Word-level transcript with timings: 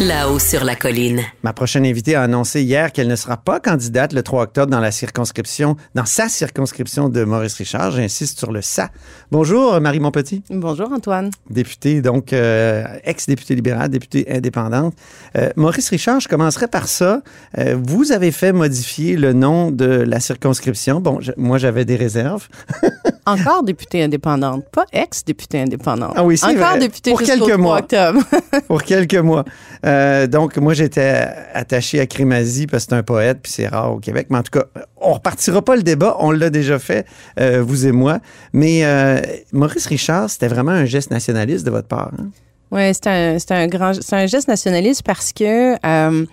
Là-haut 0.00 0.38
sur 0.38 0.62
la 0.62 0.76
colline. 0.76 1.22
Ma 1.42 1.54
prochaine 1.54 1.86
invitée 1.86 2.16
a 2.16 2.22
annoncé 2.22 2.60
hier 2.62 2.92
qu'elle 2.92 3.08
ne 3.08 3.16
sera 3.16 3.38
pas 3.38 3.60
candidate 3.60 4.12
le 4.12 4.22
3 4.22 4.42
octobre 4.42 4.70
dans 4.70 4.80
la 4.80 4.90
circonscription, 4.90 5.76
dans 5.94 6.04
sa 6.04 6.28
circonscription 6.28 7.08
de 7.08 7.24
Maurice 7.24 7.54
Richard. 7.54 7.92
J'insiste 7.92 8.38
sur 8.38 8.52
le 8.52 8.60
ça. 8.60 8.90
Bonjour, 9.32 9.80
Marie 9.80 10.00
Montpetit. 10.00 10.42
Bonjour, 10.50 10.92
Antoine. 10.92 11.30
Députée, 11.48 12.02
donc, 12.02 12.34
euh, 12.34 12.84
ex-députée 13.04 13.54
libérale, 13.54 13.88
députée 13.88 14.26
indépendante. 14.30 14.92
Euh, 15.38 15.48
Maurice 15.56 15.88
Richard, 15.88 16.20
je 16.20 16.28
commencerai 16.28 16.68
par 16.68 16.88
ça. 16.88 17.22
Euh, 17.56 17.78
vous 17.82 18.12
avez 18.12 18.32
fait 18.32 18.52
modifier 18.52 19.16
le 19.16 19.32
nom 19.32 19.70
de 19.70 19.86
la 19.86 20.20
circonscription. 20.20 21.00
Bon, 21.00 21.20
je- 21.22 21.32
moi, 21.38 21.56
j'avais 21.56 21.86
des 21.86 21.96
réserves. 21.96 22.48
Encore 23.26 23.62
députée 23.64 24.02
indépendante, 24.04 24.64
pas 24.70 24.84
ex-députée 24.92 25.60
indépendante. 25.60 26.12
Ah 26.16 26.24
oui, 26.24 26.38
c'est 26.38 26.46
Encore 26.46 26.70
vrai. 26.70 26.78
députée 26.78 27.10
Pour 27.10 27.20
quelques 27.22 27.40
3 27.42 27.56
mois. 27.56 27.78
octobre. 27.80 28.20
pour 28.68 28.82
quelques 28.82 29.14
mois. 29.16 29.44
Euh, 29.84 30.26
donc, 30.26 30.56
moi, 30.58 30.74
j'étais 30.74 31.26
attaché 31.52 31.98
à 32.00 32.06
Crémazie 32.06 32.66
parce 32.66 32.84
que 32.84 32.90
c'est 32.90 32.96
un 32.96 33.02
poète, 33.02 33.40
puis 33.42 33.50
c'est 33.52 33.66
rare 33.66 33.92
au 33.92 33.98
Québec. 33.98 34.28
Mais 34.30 34.38
en 34.38 34.42
tout 34.42 34.58
cas, 34.58 34.64
on 35.00 35.14
repartira 35.14 35.60
pas 35.62 35.76
le 35.76 35.82
débat. 35.82 36.16
On 36.20 36.30
l'a 36.30 36.50
déjà 36.50 36.78
fait, 36.78 37.04
euh, 37.40 37.62
vous 37.66 37.86
et 37.86 37.92
moi. 37.92 38.20
Mais 38.52 38.84
euh, 38.84 39.20
Maurice 39.52 39.86
Richard, 39.86 40.30
c'était 40.30 40.48
vraiment 40.48 40.72
un 40.72 40.84
geste 40.84 41.10
nationaliste 41.10 41.66
de 41.66 41.70
votre 41.70 41.88
part. 41.88 42.12
hein? 42.18 42.26
Oui, 42.72 42.82
c'est 42.94 43.06
un, 43.06 43.38
c'est 43.38 43.52
un 43.52 43.68
grand, 43.68 43.92
c'est 43.94 44.16
un 44.16 44.26
geste 44.26 44.48
nationaliste 44.48 45.02
parce 45.04 45.32
que 45.32 45.74
euh, 45.86 46.26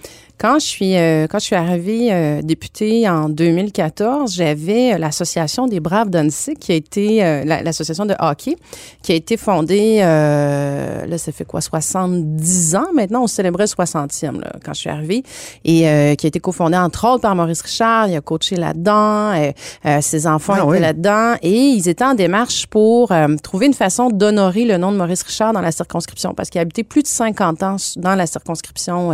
quand 0.44 0.60
je 0.60 0.66
suis 0.66 0.98
euh, 0.98 1.26
quand 1.30 1.40
je 1.40 1.46
suis 1.46 1.56
arrivée 1.56 2.10
euh, 2.12 2.42
députée 2.42 3.08
en 3.08 3.30
2014, 3.30 4.34
j'avais 4.36 4.94
euh, 4.94 4.98
l'association 4.98 5.68
des 5.68 5.80
Braves 5.80 6.10
d'Annecy 6.10 6.56
qui 6.56 6.74
a 6.74 6.76
été 6.76 7.24
euh, 7.24 7.46
la- 7.46 7.64
l'association 7.64 8.06
de 8.06 8.14
hockey 8.20 8.58
qui 9.02 9.14
a 9.14 9.16
été 9.16 9.38
fondée 9.38 10.00
là 10.00 11.18
ça 11.18 11.32
fait 11.32 11.46
quoi 11.46 11.62
70 11.62 12.76
ans 12.76 12.88
maintenant, 12.94 13.24
on 13.24 13.28
célébrait 13.28 13.64
le 13.64 13.84
60e 13.86 14.42
là, 14.42 14.52
quand 14.66 14.74
je 14.74 14.80
suis 14.82 14.90
arrivée. 14.90 15.24
Et 15.64 15.82
qui 16.18 16.26
a 16.26 16.28
été 16.28 16.40
cofondée 16.42 16.76
entre 16.78 17.08
autres 17.08 17.22
par 17.22 17.36
Maurice 17.36 17.62
Richard, 17.62 18.10
il 18.10 18.16
a 18.18 18.22
coaché 18.22 18.58
là-dedans, 18.58 19.32
ses 20.02 20.28
enfants 20.28 20.54
Ah 20.58 20.60
étaient 20.60 20.68
oui. 20.68 20.80
là-dedans. 20.80 21.36
Et 21.42 21.52
ils 21.54 21.88
étaient 21.88 22.04
en 22.04 22.16
démarche 22.16 22.68
pour 22.68 23.12
trouver 23.42 23.68
une 23.68 23.74
façon 23.74 24.10
d'honorer 24.10 24.66
le 24.66 24.76
nom 24.78 24.92
de 24.92 24.98
Maurice 24.98 25.24
Richard 25.24 25.54
dans 25.54 25.62
la 25.62 25.72
circonscription. 25.72 26.34
Parce 26.34 26.50
qu'il 26.50 26.60
a 26.60 26.64
habité 26.64 26.84
plus 26.84 27.02
de 27.04 27.08
50 27.08 27.64
ans 27.64 27.76
dans 27.96 28.16
la 28.16 28.26
circonscription 28.28 29.12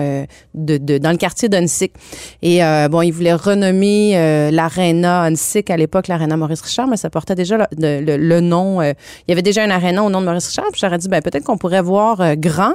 de, 0.55 0.77
de- 0.77 0.97
dans 0.97 1.11
le 1.11 1.17
quartier 1.19 1.47
d'Unsick. 1.49 1.93
Et 2.41 2.63
euh, 2.63 2.87
bon, 2.89 3.03
ils 3.03 3.11
voulaient 3.11 3.33
renommer 3.35 4.17
euh, 4.17 4.49
l'aréna 4.49 5.21
à 5.23 5.77
l'époque 5.77 6.07
l'aréna 6.07 6.35
Maurice 6.37 6.61
Richard, 6.61 6.87
mais 6.87 6.97
ça 6.97 7.09
portait 7.11 7.35
déjà 7.35 7.57
le, 7.57 7.65
le- 7.77 8.01
le- 8.01 8.17
le 8.17 8.39
nom. 8.41 8.81
euh, 8.81 8.93
il 9.27 9.31
y 9.31 9.33
avait 9.33 9.43
déjà 9.43 9.63
un 9.63 9.69
aréna 9.69 10.03
au 10.03 10.09
nom 10.09 10.21
de 10.21 10.25
Maurice 10.25 10.47
Richard. 10.47 10.65
Puis 10.71 10.81
j'aurais 10.81 10.97
dit 10.97 11.07
ben 11.07 11.21
peut-être 11.21 11.43
qu'on 11.43 11.57
pourrait 11.57 11.83
voir 11.83 12.19
euh, 12.21 12.33
grand 12.35 12.73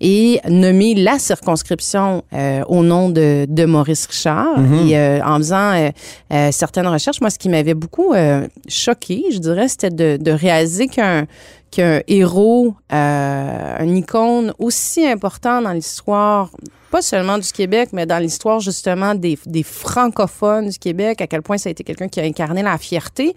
et 0.00 0.40
nommer 0.48 0.94
la 0.94 1.18
circonscription 1.18 2.22
au 2.68 2.82
nom 2.82 3.10
de, 3.10 3.44
de 3.48 3.64
Maurice 3.66 4.06
Richard. 4.06 4.56
Et 4.86 4.96
euh, 4.96 5.20
en 5.24 5.36
faisant 5.38 5.90
certaines 6.50 6.86
recherches, 6.86 7.20
moi, 7.20 7.30
ce 7.30 7.38
qui 7.38 7.48
m'avait 7.48 7.74
beaucoup 7.74 8.14
choqué, 8.68 9.24
je 9.32 9.38
dirais, 9.38 9.68
c'était 9.68 9.90
de, 9.90 10.16
de 10.16 10.30
réaliser 10.30 10.86
qu'un 10.88 11.26
qu'un 11.70 12.00
héros, 12.08 12.74
euh, 12.92 13.76
un 13.78 13.94
icône 13.94 14.52
aussi 14.58 15.06
important 15.06 15.62
dans 15.62 15.72
l'histoire, 15.72 16.50
pas 16.90 17.02
seulement 17.02 17.38
du 17.38 17.50
Québec, 17.52 17.90
mais 17.92 18.06
dans 18.06 18.18
l'histoire 18.18 18.60
justement 18.60 19.14
des, 19.14 19.38
des 19.46 19.62
francophones 19.62 20.68
du 20.68 20.78
Québec, 20.78 21.20
à 21.20 21.26
quel 21.26 21.42
point 21.42 21.58
ça 21.58 21.68
a 21.68 21.72
été 21.72 21.84
quelqu'un 21.84 22.08
qui 22.08 22.20
a 22.20 22.24
incarné 22.24 22.62
la 22.62 22.76
fierté. 22.78 23.34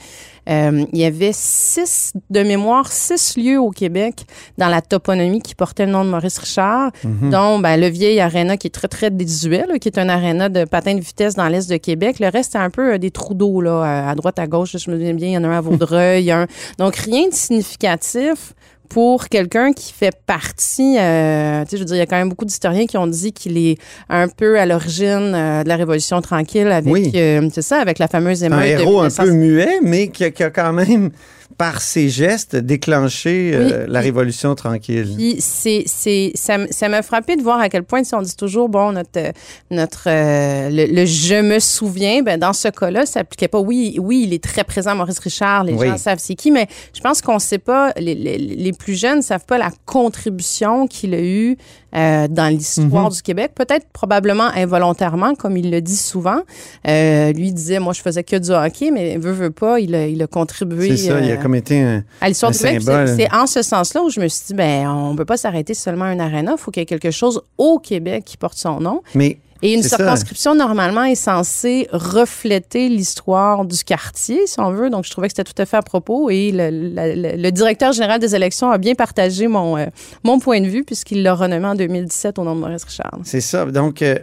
Euh, 0.49 0.85
il 0.91 0.99
y 0.99 1.05
avait 1.05 1.31
six, 1.33 2.13
de 2.29 2.43
mémoire, 2.43 2.91
six 2.91 3.37
lieux 3.37 3.59
au 3.59 3.69
Québec 3.69 4.25
dans 4.57 4.67
la 4.67 4.81
toponymie 4.81 5.41
qui 5.41 5.55
portaient 5.55 5.85
le 5.85 5.91
nom 5.91 6.03
de 6.03 6.09
Maurice 6.09 6.37
Richard, 6.37 6.91
dont 7.03 7.59
ben, 7.59 7.77
le 7.79 7.87
vieil 7.87 8.19
aréna 8.19 8.57
qui 8.57 8.67
est 8.67 8.71
très, 8.71 8.89
très 8.89 9.09
désuet, 9.09 9.65
là, 9.67 9.79
qui 9.79 9.87
est 9.87 9.97
un 9.97 10.09
aréna 10.09 10.49
de 10.49 10.65
patin 10.65 10.95
de 10.95 10.99
vitesse 10.99 11.35
dans 11.35 11.47
l'est 11.47 11.69
de 11.69 11.77
Québec. 11.77 12.19
Le 12.19 12.27
reste, 12.27 12.53
c'est 12.53 12.57
un 12.57 12.69
peu 12.69 12.93
euh, 12.93 12.97
des 12.97 13.11
trous 13.11 13.35
d'eau, 13.35 13.61
là, 13.61 14.09
à- 14.09 14.15
droite, 14.15 14.39
à 14.39 14.47
gauche. 14.47 14.75
Je 14.77 14.91
me 14.91 14.97
souviens 14.97 15.13
bien, 15.13 15.27
il 15.29 15.33
y 15.33 15.37
en 15.37 15.43
a 15.43 15.47
un 15.47 15.57
à 15.57 15.61
Vaudreuil. 15.61 16.23
il 16.23 16.25
y 16.25 16.31
a 16.31 16.41
un... 16.41 16.47
Donc, 16.77 16.95
rien 16.95 17.29
de 17.29 17.33
significatif 17.33 18.53
pour 18.89 19.27
quelqu'un 19.29 19.73
qui 19.73 19.91
fait 19.91 20.13
partie, 20.27 20.97
euh, 20.99 21.63
tu 21.63 21.71
sais, 21.71 21.77
je 21.77 21.81
veux 21.81 21.85
dire, 21.85 21.95
il 21.95 21.99
y 21.99 22.01
a 22.01 22.05
quand 22.05 22.17
même 22.17 22.29
beaucoup 22.29 22.45
d'historiens 22.45 22.85
qui 22.85 22.97
ont 22.97 23.07
dit 23.07 23.33
qu'il 23.33 23.57
est 23.57 23.77
un 24.09 24.27
peu 24.27 24.59
à 24.59 24.65
l'origine 24.65 25.33
euh, 25.33 25.63
de 25.63 25.67
la 25.69 25.75
Révolution 25.77 26.21
tranquille 26.21 26.67
avec, 26.67 26.91
Oui. 26.93 27.11
euh, 27.15 27.47
c'est 27.51 27.61
ça, 27.63 27.77
avec 27.79 27.97
la 27.99 28.07
fameuse 28.07 28.43
Un 28.43 28.47
émeute 28.47 28.59
de 28.77 28.81
héros 28.81 28.99
un 28.99 29.07
1900. 29.09 29.23
peu 29.23 29.31
muet, 29.31 29.79
mais 29.81 30.09
qui 30.09 30.23
a, 30.25 30.31
qui 30.31 30.43
a 30.43 30.49
quand 30.51 30.73
même, 30.73 31.09
par 31.57 31.81
ses 31.81 32.09
gestes, 32.09 32.55
déclenché 32.55 33.51
euh, 33.53 33.85
Oui, 33.85 33.91
la 33.93 33.99
Révolution 33.99 34.55
tranquille. 34.55 35.13
Puis 35.17 35.37
c'est 35.39 35.83
c'est 35.85 36.31
ça 36.35 36.57
ça 36.69 36.89
m'a 36.89 37.01
frappé 37.01 37.35
de 37.35 37.41
voir 37.41 37.59
à 37.59 37.69
quel 37.69 37.83
point 37.83 38.03
si 38.03 38.13
on 38.15 38.21
dit 38.21 38.35
toujours 38.35 38.69
bon 38.69 38.91
notre 38.91 39.09
euh, 39.17 39.31
notre 39.71 40.03
euh, 40.07 40.69
le, 40.69 40.85
le 40.93 41.05
je 41.05 41.41
me 41.41 41.59
souviens 41.59 42.21
ben 42.23 42.39
dans 42.39 42.53
ce 42.53 42.67
cas-là 42.69 43.05
ça 43.05 43.13
s'appliquait 43.19 43.47
pas 43.47 43.59
oui 43.59 43.97
oui 44.01 44.23
il 44.27 44.33
est 44.33 44.43
très 44.43 44.63
présent 44.63 44.95
Maurice 44.95 45.19
Richard 45.19 45.63
les 45.63 45.73
Oui. 45.73 45.87
gens 45.87 45.97
savent 45.97 46.19
c'est 46.19 46.35
qui 46.35 46.51
mais 46.51 46.67
je 46.95 47.01
pense 47.01 47.21
qu'on 47.21 47.39
sait 47.39 47.57
pas 47.59 47.91
les, 47.97 48.15
les, 48.15 48.37
les 48.37 48.73
plus 48.73 48.99
jeunes 48.99 49.21
savent 49.21 49.45
pas 49.45 49.57
la 49.57 49.71
contribution 49.85 50.87
qu'il 50.87 51.13
a 51.13 51.21
eue 51.21 51.57
euh, 51.95 52.27
dans 52.27 52.47
l'histoire 52.47 53.05
Mhm. 53.05 53.09
du 53.11 53.21
Québec 53.21 53.51
peut-être 53.55 53.87
probablement 53.93 54.49
involontairement 54.55 55.35
comme 55.35 55.57
il 55.57 55.69
le 55.71 55.81
dit 55.81 55.95
souvent 55.97 56.41
lui 56.85 57.51
disait 57.53 57.79
moi 57.79 57.93
je 57.93 58.01
faisais 58.01 58.23
que 58.23 58.35
du 58.35 58.49
hockey 58.51 58.91
mais 58.91 59.17
veut 59.17 59.31
veut 59.31 59.51
pas 59.51 59.79
il 59.79 59.93
a, 59.95 60.07
il 60.07 60.21
a 60.21 60.27
contribué 60.27 60.89
C'est 60.95 61.07
ça, 61.09 61.19
il 61.19 61.31
a 61.31 61.37
comme 61.43 61.55
été 61.55 61.79
un... 61.81 62.03
à 62.21 62.29
l'histoire 62.29 62.49
Un 62.49 62.53
du 62.53 62.57
Québec. 62.59 62.81
symbole. 62.81 63.07
C'est 63.15 63.31
en 63.33 63.45
ce 63.45 63.61
sens-là 63.61 64.01
où 64.01 64.09
je 64.09 64.19
me 64.19 64.27
suis 64.27 64.45
dit, 64.47 64.53
ben, 64.55 64.87
on 64.89 65.15
peut 65.15 65.25
pas 65.25 65.37
s'arrêter 65.37 65.73
seulement 65.75 66.05
à 66.05 66.09
un 66.09 66.19
aréna. 66.19 66.53
Il 66.53 66.57
faut 66.59 66.71
qu'il 66.71 66.81
y 66.81 66.83
ait 66.83 66.87
quelque 66.87 67.11
chose 67.11 67.41
au 67.57 67.77
Québec 67.79 68.23
qui 68.25 68.37
porte 68.37 68.57
son 68.57 68.79
nom. 68.79 69.01
Mais 69.13 69.37
Et 69.61 69.73
une 69.73 69.83
ça. 69.83 69.95
circonscription, 69.97 70.55
normalement, 70.55 71.03
est 71.03 71.15
censée 71.15 71.87
refléter 71.91 72.89
l'histoire 72.89 73.63
du 73.65 73.83
quartier, 73.83 74.45
si 74.47 74.59
on 74.59 74.71
veut. 74.71 74.89
Donc, 74.89 75.05
je 75.05 75.11
trouvais 75.11 75.27
que 75.27 75.33
c'était 75.37 75.49
tout 75.49 75.61
à 75.61 75.65
fait 75.65 75.77
à 75.77 75.81
propos. 75.81 76.29
Et 76.29 76.51
le, 76.51 76.69
la- 76.93 77.15
le- 77.15 77.37
le 77.41 77.51
directeur 77.51 77.93
général 77.93 78.19
des 78.19 78.35
élections 78.35 78.71
a 78.71 78.77
bien 78.77 78.95
partagé 78.95 79.47
mon, 79.47 79.77
euh, 79.77 79.85
mon 80.23 80.39
point 80.39 80.59
de 80.61 80.67
vue, 80.67 80.83
puisqu'il 80.83 81.23
l'a 81.23 81.33
renommé 81.33 81.65
en 81.67 81.75
2017 81.75 82.39
au 82.39 82.43
nom 82.43 82.55
de 82.55 82.59
Maurice 82.61 82.83
Richard. 82.83 83.19
C'est 83.23 83.41
ça. 83.41 83.65
Donc, 83.65 84.01
euh, 84.01 84.15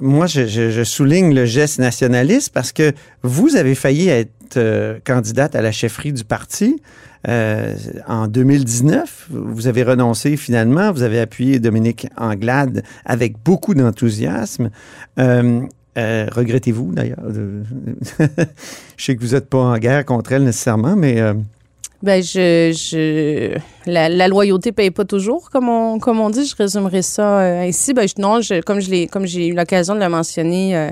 moi, 0.00 0.26
je, 0.26 0.82
souligne 0.84 1.34
le 1.34 1.44
geste 1.44 1.78
nationaliste 1.78 2.52
parce 2.52 2.72
que 2.72 2.92
vous 3.22 3.56
avez 3.56 3.74
failli 3.74 4.08
être 4.08 4.56
euh, 4.56 4.98
candidate 5.04 5.54
à 5.54 5.62
la 5.62 5.72
chefferie 5.72 6.12
du 6.12 6.24
parti 6.24 6.80
euh, 7.28 7.74
en 8.06 8.26
2019. 8.26 9.28
Vous 9.30 9.66
avez 9.66 9.82
renoncé 9.82 10.36
finalement. 10.36 10.92
Vous 10.92 11.02
avez 11.02 11.20
appuyé 11.20 11.58
Dominique 11.58 12.06
Anglade 12.16 12.82
avec 13.04 13.36
beaucoup 13.42 13.74
d'enthousiasme. 13.74 14.70
Euh, 15.18 15.60
Regrettez-vous 15.96 16.92
d'ailleurs? 16.92 17.22
je 18.96 19.04
sais 19.04 19.14
que 19.14 19.20
vous 19.20 19.34
n'êtes 19.34 19.48
pas 19.48 19.58
en 19.58 19.78
guerre 19.78 20.04
contre 20.04 20.32
elle 20.32 20.42
nécessairement, 20.42 20.96
mais 20.96 21.22
Ben, 22.02 22.22
je, 22.22 22.70
je 22.76 23.56
la, 23.90 24.08
la 24.10 24.28
loyauté 24.28 24.72
paye 24.72 24.90
pas 24.90 25.04
toujours, 25.06 25.48
comme 25.50 25.68
on, 25.70 25.98
comme 25.98 26.20
on 26.20 26.28
dit. 26.28 26.44
Je 26.44 26.54
résumerai 26.54 27.00
ça 27.00 27.40
euh, 27.40 27.62
ainsi. 27.68 27.94
Ben, 27.94 28.06
je- 28.06 28.20
non, 28.20 28.40
je, 28.42 28.60
comme 28.60 28.80
je 28.80 28.90
l'ai, 28.90 29.06
comme 29.06 29.24
j'ai 29.26 29.46
eu 29.48 29.54
l'occasion 29.54 29.94
de 29.94 30.00
le 30.00 30.08
mentionner 30.10 30.76
euh, 30.76 30.90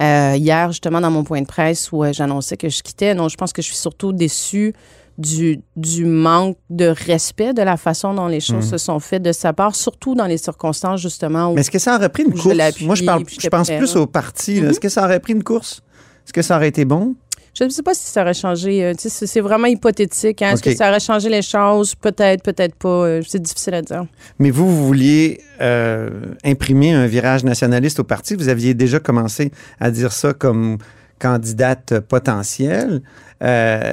euh, 0.00 0.34
hier, 0.36 0.70
justement, 0.70 1.00
dans 1.00 1.10
mon 1.10 1.24
point 1.24 1.40
de 1.40 1.46
presse 1.46 1.90
où 1.92 2.04
euh, 2.04 2.12
j'annonçais 2.12 2.58
que 2.58 2.68
je 2.68 2.82
quittais. 2.82 3.14
Non, 3.14 3.28
je 3.28 3.36
pense 3.36 3.52
que 3.54 3.62
je 3.62 3.68
suis 3.68 3.76
surtout 3.76 4.12
déçue 4.12 4.74
du, 5.16 5.60
du 5.76 6.04
manque 6.04 6.56
de 6.68 6.86
respect 7.06 7.52
de 7.54 7.62
la 7.62 7.76
façon 7.76 8.12
dont 8.14 8.26
les 8.26 8.40
choses 8.40 8.68
se 8.68 8.78
sont 8.78 9.00
faites 9.00 9.22
de 9.22 9.32
sa 9.32 9.52
part, 9.52 9.74
surtout 9.74 10.14
dans 10.14 10.26
les 10.26 10.38
circonstances, 10.38 11.00
justement, 11.00 11.48
où 11.50 11.54
Mais 11.54 11.60
est-ce 11.62 11.70
que 11.70 11.78
ça 11.78 11.96
aurait 11.96 12.08
pris 12.08 12.22
une 12.24 12.32
course? 12.32 12.80
Moi, 12.82 12.94
je, 12.94 13.04
parle, 13.04 13.24
je 13.28 13.48
pense 13.48 13.68
prêt, 13.68 13.78
plus 13.78 13.94
là. 13.94 14.00
au 14.02 14.06
parti. 14.06 14.60
Mhm. 14.60 14.70
Est-ce 14.70 14.80
que 14.80 14.88
ça 14.88 15.04
aurait 15.04 15.20
pris 15.20 15.32
une 15.34 15.42
course? 15.44 15.82
Est-ce 16.26 16.32
que 16.32 16.42
ça 16.42 16.56
aurait 16.56 16.68
été 16.68 16.84
bon? 16.84 17.14
Je 17.58 17.64
ne 17.64 17.68
sais 17.68 17.82
pas 17.82 17.94
si 17.94 18.06
ça 18.06 18.22
aurait 18.22 18.34
changé. 18.34 18.84
euh, 18.84 18.92
c'est 18.96 19.40
vraiment 19.40 19.66
hypothétique. 19.66 20.40
hein. 20.42 20.52
Est-ce 20.52 20.62
que 20.62 20.74
ça 20.74 20.88
aurait 20.88 21.00
changé 21.00 21.28
les 21.28 21.42
choses? 21.42 21.94
Peut-être, 21.94 22.42
peut-être 22.42 22.74
pas. 22.76 22.88
Euh, 23.06 23.22
C'est 23.26 23.42
difficile 23.42 23.74
à 23.74 23.82
dire. 23.82 24.04
Mais 24.38 24.50
vous, 24.50 24.68
vous 24.68 24.86
vouliez 24.86 25.40
euh, 25.60 26.08
imprimer 26.44 26.92
un 26.92 27.06
virage 27.06 27.42
nationaliste 27.44 28.00
au 28.00 28.04
parti? 28.04 28.34
Vous 28.36 28.48
aviez 28.48 28.74
déjà 28.74 29.00
commencé 29.00 29.50
à 29.80 29.90
dire 29.90 30.12
ça 30.12 30.32
comme 30.32 30.78
candidate 31.18 32.00
potentielle. 32.00 33.02
Euh, 33.42 33.92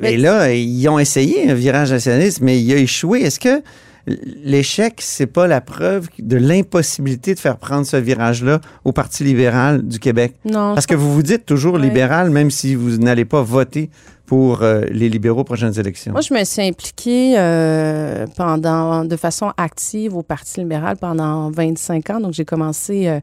Mais- 0.00 0.14
et 0.14 0.16
là, 0.16 0.52
ils 0.52 0.88
ont 0.88 0.98
essayé 0.98 1.50
un 1.50 1.54
virage 1.54 1.92
nationaliste, 1.92 2.40
mais 2.40 2.60
il 2.60 2.72
a 2.72 2.76
échoué. 2.76 3.20
Est-ce 3.22 3.38
que 3.40 3.62
l'échec, 4.06 5.00
c'est 5.00 5.26
pas 5.26 5.46
la 5.46 5.60
preuve 5.60 6.08
de 6.18 6.36
l'impossibilité 6.36 7.34
de 7.34 7.38
faire 7.40 7.56
prendre 7.56 7.86
ce 7.86 7.96
virage-là 7.96 8.60
au 8.84 8.92
Parti 8.92 9.24
libéral 9.24 9.82
du 9.82 9.98
Québec. 9.98 10.34
Non. 10.44 10.74
Parce 10.74 10.86
que 10.86 10.94
vous 10.94 11.12
vous 11.12 11.22
dites 11.22 11.46
toujours 11.46 11.74
Ouais. 11.74 11.82
libéral, 11.82 12.30
même 12.30 12.50
si 12.50 12.74
vous 12.74 12.98
n'allez 12.98 13.24
pas 13.24 13.42
voter 13.42 13.90
pour 14.26 14.62
euh, 14.62 14.82
les 14.90 15.10
libéraux 15.10 15.42
aux 15.42 15.44
prochaines 15.44 15.78
élections. 15.78 16.12
Moi, 16.12 16.22
je 16.22 16.32
me 16.32 16.42
suis 16.44 16.62
impliquée 16.62 17.34
euh, 17.36 18.26
pendant, 18.36 19.04
de 19.04 19.16
façon 19.16 19.52
active 19.58 20.16
au 20.16 20.22
Parti 20.22 20.60
libéral 20.60 20.96
pendant 20.96 21.50
25 21.50 22.08
ans. 22.10 22.20
Donc, 22.20 22.32
j'ai 22.32 22.46
commencé 22.46 23.20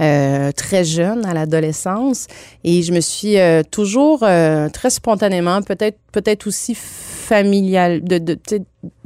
euh, 0.00 0.52
très 0.52 0.84
jeune, 0.84 1.26
à 1.26 1.34
l'adolescence, 1.34 2.28
et 2.62 2.82
je 2.82 2.92
me 2.92 3.00
suis 3.00 3.36
toujours 3.72 4.20
très 4.20 4.90
spontanément, 4.90 5.60
peut-être 5.62 5.98
peut-être 6.12 6.46
aussi 6.46 6.76
familial, 6.76 8.04
de, 8.04 8.18
de, 8.18 8.38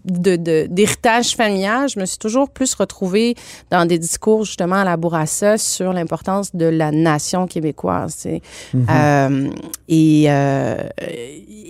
sais, 0.07 0.19
de, 0.21 0.37
de- 0.37 0.67
d'héritage 0.71 1.35
familial, 1.37 1.89
je 1.89 1.99
me 2.01 2.07
suis 2.07 2.19
toujours 2.19 2.49
plus 2.51 2.75
retrouvée 2.75 3.35
dans 3.71 3.87
des 3.87 3.99
discours 3.99 4.45
justement 4.45 4.77
à 4.77 4.85
la 4.85 4.97
Bourassa 4.97 5.59
sur 5.59 5.93
l'importance 5.93 6.55
de 6.55 6.67
la 6.67 6.91
nation 6.91 7.47
québécoise. 7.47 8.15
tu 8.17 8.23
sais. 8.23 8.43
Euh, 8.91 9.51
et 9.89 10.25
euh, 10.29 10.77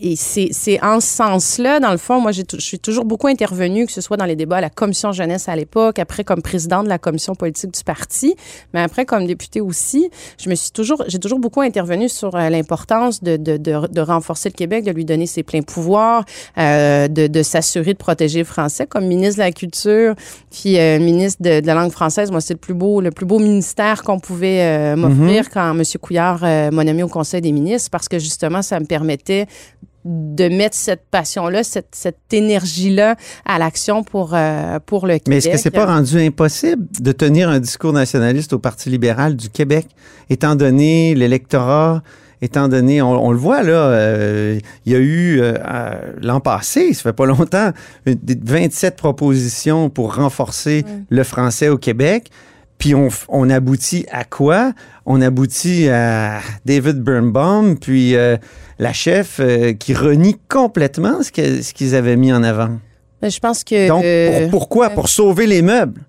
et 0.00 0.14
c'est, 0.16 0.48
c'est 0.52 0.80
en 0.84 1.00
ce 1.00 1.08
sens-là, 1.08 1.80
dans 1.80 1.90
le 1.90 1.96
fond, 1.98 2.20
moi, 2.20 2.30
je 2.30 2.42
suis 2.58 2.78
toujours 2.78 3.04
beaucoup 3.04 3.26
intervenue, 3.26 3.84
que 3.86 3.92
ce 3.92 4.00
soit 4.00 4.16
dans 4.16 4.26
les 4.26 4.36
débats 4.36 4.58
à 4.58 4.60
la 4.60 4.70
commission 4.70 5.10
jeunesse 5.10 5.48
à 5.48 5.56
l'époque, 5.56 5.98
après 5.98 6.22
comme 6.22 6.40
présidente 6.42 6.84
de 6.84 6.88
la 6.88 6.98
commission 6.98 7.34
politique 7.34 7.72
du 7.74 7.82
parti, 7.82 8.36
mais 8.72 8.80
après 8.80 9.04
comme 9.04 9.26
députée 9.26 9.60
aussi. 9.60 10.08
Je 10.38 10.50
me 10.50 10.54
suis 10.54 10.70
toujours, 10.70 11.02
j'ai 11.08 11.18
toujours 11.18 11.40
beaucoup 11.40 11.62
intervenu 11.62 12.08
sur 12.08 12.36
euh, 12.36 12.48
l'importance 12.48 13.22
de, 13.24 13.36
de, 13.36 13.56
de, 13.56 13.88
de 13.88 14.00
renforcer 14.00 14.50
le 14.50 14.54
Québec, 14.54 14.84
de 14.84 14.92
lui 14.92 15.04
donner 15.04 15.26
ses 15.26 15.42
pleins 15.42 15.62
pouvoirs, 15.62 16.24
euh, 16.58 17.08
de, 17.08 17.26
de 17.26 17.42
s'assurer 17.42 17.92
de 17.94 17.98
protéger 17.98 18.27
le 18.36 18.44
français. 18.44 18.86
Comme 18.86 19.06
ministre 19.06 19.36
de 19.36 19.44
la 19.44 19.52
Culture, 19.52 20.14
puis 20.50 20.78
euh, 20.78 20.98
ministre 20.98 21.42
de, 21.42 21.60
de 21.60 21.66
la 21.66 21.74
langue 21.74 21.92
française, 21.92 22.30
moi, 22.30 22.40
c'est 22.40 22.54
le 22.54 22.60
plus 22.60 22.74
beau, 22.74 23.00
le 23.00 23.10
plus 23.10 23.26
beau 23.26 23.38
ministère 23.38 24.02
qu'on 24.02 24.20
pouvait 24.20 24.60
euh, 24.60 24.96
m'offrir 24.96 25.48
quand 25.48 25.74
M. 25.74 25.82
Couillard 26.00 26.40
euh, 26.42 26.70
m'a 26.70 26.84
nommé 26.84 27.02
au 27.02 27.08
Conseil 27.08 27.40
des 27.40 27.52
ministres, 27.52 27.88
parce 27.90 28.08
que 28.08 28.18
justement, 28.18 28.60
ça 28.60 28.78
me 28.80 28.84
permettait 28.84 29.46
de 30.04 30.48
mettre 30.48 30.76
cette 30.76 31.02
passion-là, 31.10 31.62
cette, 31.64 31.88
cette 31.92 32.32
énergie-là 32.32 33.16
à 33.44 33.58
l'action 33.58 34.04
pour, 34.04 34.30
euh, 34.32 34.78
pour 34.84 35.06
le 35.06 35.14
Québec. 35.14 35.24
Mais 35.28 35.36
est-ce 35.38 35.48
que 35.48 35.56
c'est 35.56 35.70
pas 35.70 35.86
rendu 35.86 36.18
impossible 36.18 36.86
de 37.00 37.12
tenir 37.12 37.48
un 37.48 37.58
discours 37.58 37.92
nationaliste 37.92 38.52
au 38.52 38.58
Parti 38.58 38.88
libéral 38.90 39.36
du 39.36 39.50
Québec, 39.50 39.86
étant 40.30 40.54
donné 40.54 41.14
l'électorat, 41.14 42.02
étant 42.42 42.68
donné, 42.68 43.02
on, 43.02 43.26
on 43.26 43.30
le 43.32 43.38
voit 43.38 43.62
là, 43.62 43.72
euh, 43.88 44.58
il 44.86 44.92
y 44.92 44.96
a 44.96 44.98
eu 44.98 45.40
euh, 45.40 45.54
l'an 46.22 46.40
passé, 46.40 46.92
ça 46.94 47.02
fait 47.02 47.12
pas 47.12 47.26
longtemps, 47.26 47.72
une- 48.06 48.14
des 48.22 48.38
27 48.42 48.96
propositions 48.96 49.90
pour 49.90 50.14
renforcer 50.16 50.84
le 51.10 51.22
français 51.24 51.68
au 51.68 51.76
Québec. 51.78 52.28
Puis 52.78 52.94
on, 52.94 53.50
aboutit 53.50 54.06
à 54.12 54.22
quoi? 54.22 54.72
On 55.04 55.20
aboutit 55.20 55.88
à 55.88 56.38
David 56.64 57.00
Birnbaum, 57.02 57.76
puis 57.76 58.14
euh, 58.14 58.36
la 58.78 58.92
chef 58.92 59.40
euh, 59.40 59.72
qui 59.72 59.94
renie 59.94 60.36
complètement 60.48 61.22
ce 61.24 61.32
qu'ils 61.72 61.94
avaient 61.96 62.14
mis 62.16 62.32
en 62.32 62.44
avant. 62.44 62.78
Mais 63.20 63.30
je 63.30 63.40
pense 63.40 63.64
que... 63.64 63.88
Donc, 63.88 64.04
pour- 64.42 64.50
pourquoi? 64.50 64.90
Pour 64.90 65.08
sauver 65.08 65.48
les 65.48 65.60
meubles. 65.60 66.02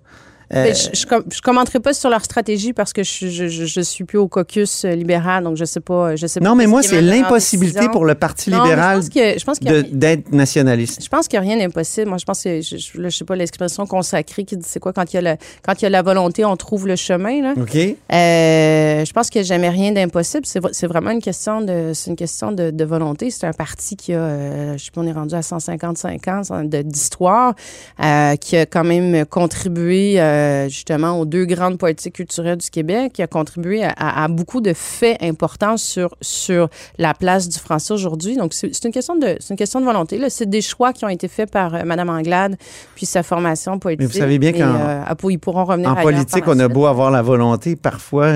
Euh, 0.52 0.64
Ben, 0.64 0.74
je, 0.74 0.98
je, 0.98 1.06
com- 1.06 1.22
je 1.30 1.40
commenterai 1.40 1.78
pas 1.78 1.94
sur 1.94 2.10
leur 2.10 2.24
stratégie 2.24 2.72
parce 2.72 2.92
que 2.92 3.04
je, 3.04 3.28
je, 3.28 3.46
je, 3.48 3.80
suis 3.80 4.02
plus 4.02 4.18
au 4.18 4.26
caucus 4.26 4.84
euh, 4.84 4.96
libéral, 4.96 5.44
donc 5.44 5.56
je 5.56 5.64
sais 5.64 5.80
pas. 5.80 6.16
Je 6.16 6.26
sais 6.26 6.40
non, 6.40 6.50
pas 6.50 6.56
mais 6.56 6.66
moi, 6.66 6.82
c'est 6.82 7.00
l'impossibilité 7.00 7.88
pour 7.88 8.04
le 8.04 8.16
Parti 8.16 8.50
Non, 8.50 8.64
libéral 8.64 9.00
que 9.08 9.82
d'être 9.92 10.32
nationaliste. 10.32 11.04
Je 11.04 11.08
pense 11.08 11.28
qu'il 11.28 11.38
n'y 11.40 11.46
a 11.46 11.48
rien 11.54 11.64
d'impossible. 11.64 12.08
Moi, 12.08 12.18
je 12.18 12.24
pense 12.24 12.42
que, 12.42 12.60
je, 12.60 13.00
là, 13.00 13.08
je 13.08 13.16
sais 13.16 13.24
pas 13.24 13.36
l'expression 13.36 13.86
consacrée 13.86 14.44
qui 14.44 14.56
dit 14.56 14.66
c'est 14.66 14.80
quoi, 14.80 14.92
quand 14.92 15.12
il, 15.12 15.16
y 15.16 15.18
a 15.18 15.22
la, 15.22 15.36
quand 15.62 15.74
il 15.80 15.82
y 15.84 15.86
a 15.86 15.90
la 15.90 16.02
volonté, 16.02 16.44
on 16.44 16.56
trouve 16.56 16.88
le 16.88 16.96
chemin. 16.96 17.42
Là. 17.42 17.54
OK? 17.56 17.76
Euh, 17.76 19.04
je 19.04 19.12
pense 19.12 19.30
qu'il 19.30 19.40
n'y 19.40 19.46
a 19.46 19.48
jamais 19.48 19.68
rien 19.68 19.92
d'impossible. 19.92 20.46
C'est, 20.46 20.86
vraiment 20.86 21.10
une 21.10 21.22
question 21.22 21.60
de, 21.60 21.92
une 22.08 22.16
question 22.16 22.50
de, 22.50 22.70
de 22.70 22.84
volonté. 22.84 23.30
C'est 23.30 23.46
un 23.46 23.52
parti 23.52 23.94
qui 23.94 24.12
a, 24.14 24.18
euh, 24.18 24.76
je 24.76 24.84
sais 24.84 24.90
pas, 24.90 25.00
on 25.00 25.06
est 25.06 25.12
rendu 25.12 25.34
à 25.36 25.42
155 25.42 26.28
ans 26.28 26.42
d'histoire, 26.64 27.54
euh, 28.02 28.34
qui 28.34 28.56
a 28.56 28.66
quand 28.66 28.84
même 28.84 29.24
contribué 29.26 30.18
euh, 30.40 30.68
justement 30.68 31.18
aux 31.20 31.24
deux 31.26 31.44
grandes 31.44 31.78
politiques 31.78 32.14
culturelles 32.14 32.58
du 32.58 32.70
Québec, 32.70 33.12
qui 33.14 33.22
a 33.22 33.26
contribué 33.26 33.84
à, 33.84 33.90
à- 33.90 34.24
à 34.24 34.28
beaucoup 34.28 34.60
de 34.60 34.72
faits 34.74 35.22
importants 35.22 35.76
sur, 35.76 36.14
sur 36.20 36.68
la 36.98 37.14
place 37.14 37.48
du 37.48 37.58
français 37.58 37.92
aujourd'hui. 37.94 38.36
Donc, 38.36 38.54
c'est, 38.54 38.84
une 38.84 38.92
question 38.92 39.16
de, 39.16 39.36
c'est 39.40 39.50
une 39.54 39.56
question 39.58 39.80
de 39.80 39.84
volonté. 39.84 40.18
C'est 40.30 40.48
des 40.48 40.62
choix 40.62 40.92
qui 40.92 41.04
ont 41.04 41.08
été 41.08 41.28
faits 41.28 41.50
par 41.50 41.74
euh, 41.74 41.82
Mme 41.84 42.08
Anglade, 42.10 42.56
puis 42.94 43.06
sa 43.06 43.22
formation 43.22 43.78
politique. 43.78 44.00
Mais 44.00 44.06
vous 44.06 44.18
savez 44.18 44.38
bien 44.38 44.52
qu'en- 44.52 44.58
euh, 45.28 45.38
pourront 45.40 45.64
revenir 45.64 45.90
En 45.90 45.94
politique, 46.02 46.44
on 46.46 46.58
a 46.58 46.68
beau 46.68 46.86
avoir 46.86 47.10
la 47.10 47.22
volonté, 47.22 47.76
parfois, 47.76 48.32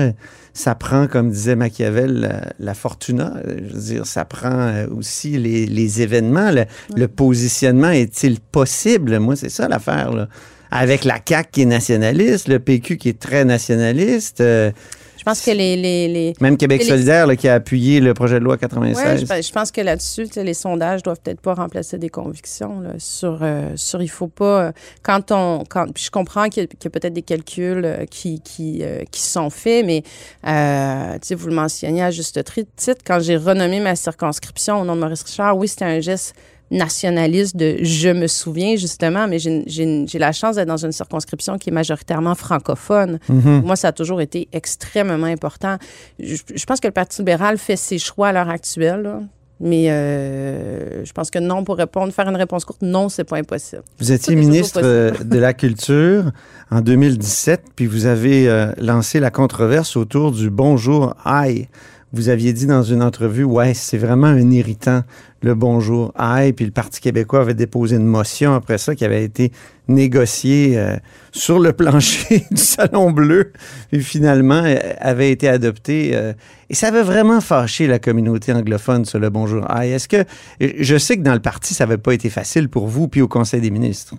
ça 0.53 0.73
prend, 0.75 1.07
comme 1.07 1.29
disait 1.29 1.55
Machiavel, 1.55 2.13
la, 2.21 2.41
la 2.59 2.73
fortuna. 2.73 3.33
Je 3.45 3.73
veux 3.73 3.81
dire, 3.81 4.05
ça 4.05 4.23
prend 4.25 4.73
aussi 4.97 5.37
les, 5.37 5.65
les 5.65 6.01
événements. 6.01 6.51
Le, 6.51 6.65
le 6.95 7.07
positionnement 7.07 7.89
est-il 7.89 8.39
possible? 8.39 9.19
Moi, 9.19 9.35
c'est 9.35 9.49
ça 9.49 9.67
l'affaire. 9.67 10.27
Avec 10.75 11.05
la 11.05 11.19
CAQ 11.27 11.49
qui 11.51 11.61
est 11.61 11.65
nationaliste, 11.65 12.47
le 12.47 12.59
PQ 12.59 12.97
qui 12.97 13.09
est 13.09 13.19
très 13.19 13.45
nationaliste, 13.45 14.41
euh, 14.41 14.71
Je 15.17 15.23
pense 15.23 15.41
que 15.41 15.49
les, 15.51 15.75
les, 15.75 16.07
les, 16.07 16.33
même 16.39 16.55
Québec 16.55 16.81
Les- 16.81 16.87
solidaire 16.87 17.25
là, 17.25 17.35
qui 17.35 17.47
a 17.47 17.55
appuyé 17.55 17.99
le 17.99 18.13
projet 18.13 18.37
de 18.39 18.43
loi 18.43 18.53
Ouais, 18.55 18.59
96. 18.59 19.21
je, 19.21 19.25
pense- 19.25 19.47
je 19.47 19.51
pense 19.51 19.71
que 19.71 19.81
là-dessus, 19.81 20.27
les 20.35 20.53
sondages 20.53 21.01
doivent 21.01 21.19
peut-être 21.23 21.41
pas 21.41 21.55
remplacer 21.55 21.97
des 21.97 22.09
convictions 22.09 22.79
là, 22.81 22.89
sur 22.99 23.39
euh, 23.41 23.71
sur 23.75 24.03
il 24.03 24.07
faut 24.09 24.27
pas 24.27 24.65
euh, 24.65 24.71
quand 25.01 25.31
on 25.31 25.63
quand 25.67 25.91
puis 25.91 26.03
je 26.03 26.11
comprends 26.11 26.47
qu'il 26.49 26.63
y 26.63 26.65
a, 26.65 26.67
qu'il 26.67 26.77
y 26.83 26.87
a 26.87 26.89
peut-être 26.91 27.13
des 27.13 27.23
calculs 27.23 28.05
qui 28.11 28.39
qui 28.41 28.81
euh, 28.83 29.03
qui 29.09 29.21
sont 29.21 29.49
faits, 29.49 29.83
mais 29.85 30.03
euh, 30.45 31.17
tu 31.25 31.33
vous 31.33 31.47
le 31.47 31.55
mentionniez 31.55 32.03
à 32.03 32.11
juste 32.11 32.39
titre 32.75 33.01
quand 33.05 33.19
j'ai 33.19 33.37
renommé 33.37 33.79
ma 33.79 33.95
circonscription 33.95 34.81
au 34.81 34.85
nom 34.85 34.95
de 34.95 35.01
Maurice 35.01 35.23
Richard, 35.23 35.57
oui 35.57 35.67
c'était 35.67 35.85
un 35.85 36.01
geste 36.01 36.35
nationaliste 36.71 37.55
de 37.55 37.77
je 37.81 38.09
me 38.09 38.27
souviens 38.27 38.75
justement, 38.75 39.27
mais 39.27 39.37
j'ai 39.39 40.19
la 40.19 40.31
chance 40.31 40.55
d'être 40.55 40.67
dans 40.67 40.83
une 40.83 40.91
circonscription 40.91 41.57
qui 41.57 41.69
est 41.69 41.73
majoritairement 41.73 42.35
francophone. 42.35 43.19
Mhm. 43.29 43.61
Moi, 43.63 43.75
ça 43.75 43.89
a 43.89 43.91
toujours 43.91 44.21
été 44.21 44.47
extrêmement 44.51 45.27
important. 45.27 45.77
Je, 46.19 46.37
je 46.53 46.65
pense 46.65 46.79
que 46.79 46.87
le 46.87 46.93
Parti 46.93 47.21
libéral 47.21 47.57
fait 47.57 47.75
ses 47.75 47.99
choix 47.99 48.29
à 48.29 48.33
l'heure 48.33 48.49
actuelle, 48.49 49.01
là. 49.01 49.19
mais 49.59 49.89
euh, 49.89 51.05
je 51.05 51.13
pense 51.13 51.29
que 51.29 51.39
non, 51.39 51.63
pour 51.63 51.77
répondre, 51.77 52.11
faire 52.13 52.27
une 52.27 52.35
réponse 52.35 52.65
courte, 52.65 52.81
non, 52.81 53.09
c'est 53.09 53.23
pas 53.23 53.37
impossible. 53.37 53.83
Vous 53.99 54.11
étiez 54.11 54.35
ministre 54.35 54.81
euh, 54.83 55.11
de 55.23 55.37
la 55.37 55.53
Culture 55.53 56.31
en 56.71 56.81
2017, 56.81 57.63
puis 57.75 57.85
vous 57.85 58.05
avez 58.05 58.49
euh, 58.49 58.71
lancé 58.77 59.19
la 59.19 59.31
controverse 59.31 59.95
autour 59.95 60.31
du 60.31 60.49
bonjour 60.49 61.15
aïe. 61.23 61.67
Vous 62.13 62.29
aviez 62.29 62.53
dit 62.53 62.65
dans 62.65 62.83
une 62.83 63.03
entrevue, 63.03 63.43
ouais, 63.43 63.73
c'est 63.73 63.97
vraiment 63.97 64.27
un 64.27 64.49
irritant, 64.49 65.01
le 65.45 65.53
bonjour 65.53 66.11
aïe, 66.15 66.53
puis 66.53 66.65
le 66.65 66.71
Parti 66.71 66.99
québécois 66.99 67.41
avait 67.41 67.53
déposé 67.53 67.97
une 67.97 68.07
motion 68.07 68.55
après 68.55 68.79
ça 68.79 68.95
qui 68.95 69.05
avait 69.05 69.23
été 69.23 69.51
négociée 69.87 70.75
euh, 70.75 70.97
sur 71.31 71.59
le 71.59 71.71
plancher 71.71 72.43
du 72.51 72.61
Salon 72.61 73.11
Bleu, 73.11 73.53
et 73.91 73.99
finalement 73.99 74.63
euh, 74.65 74.75
avait 74.99 75.29
été 75.29 75.47
adoptée. 75.47 76.15
euh, 76.15 76.33
et 76.71 76.73
ça 76.73 76.87
avait 76.87 77.03
vraiment 77.03 77.41
fâché 77.41 77.85
la 77.85 77.99
communauté 77.99 78.53
anglophone 78.53 79.05
sur 79.05 79.19
le 79.19 79.29
bonjour 79.29 79.69
aïe. 79.69 79.91
Est-ce 79.91 80.07
que, 80.07 80.25
je 80.59 80.97
sais 80.97 81.15
que 81.15 81.21
dans 81.21 81.35
le 81.35 81.39
parti, 81.39 81.75
ça 81.75 81.85
n'avait 81.85 81.99
pas 81.99 82.15
été 82.15 82.31
facile 82.31 82.67
pour 82.67 82.87
vous, 82.87 83.07
puis 83.07 83.21
au 83.21 83.27
Conseil 83.27 83.61
des 83.61 83.71
ministres? 83.71 84.15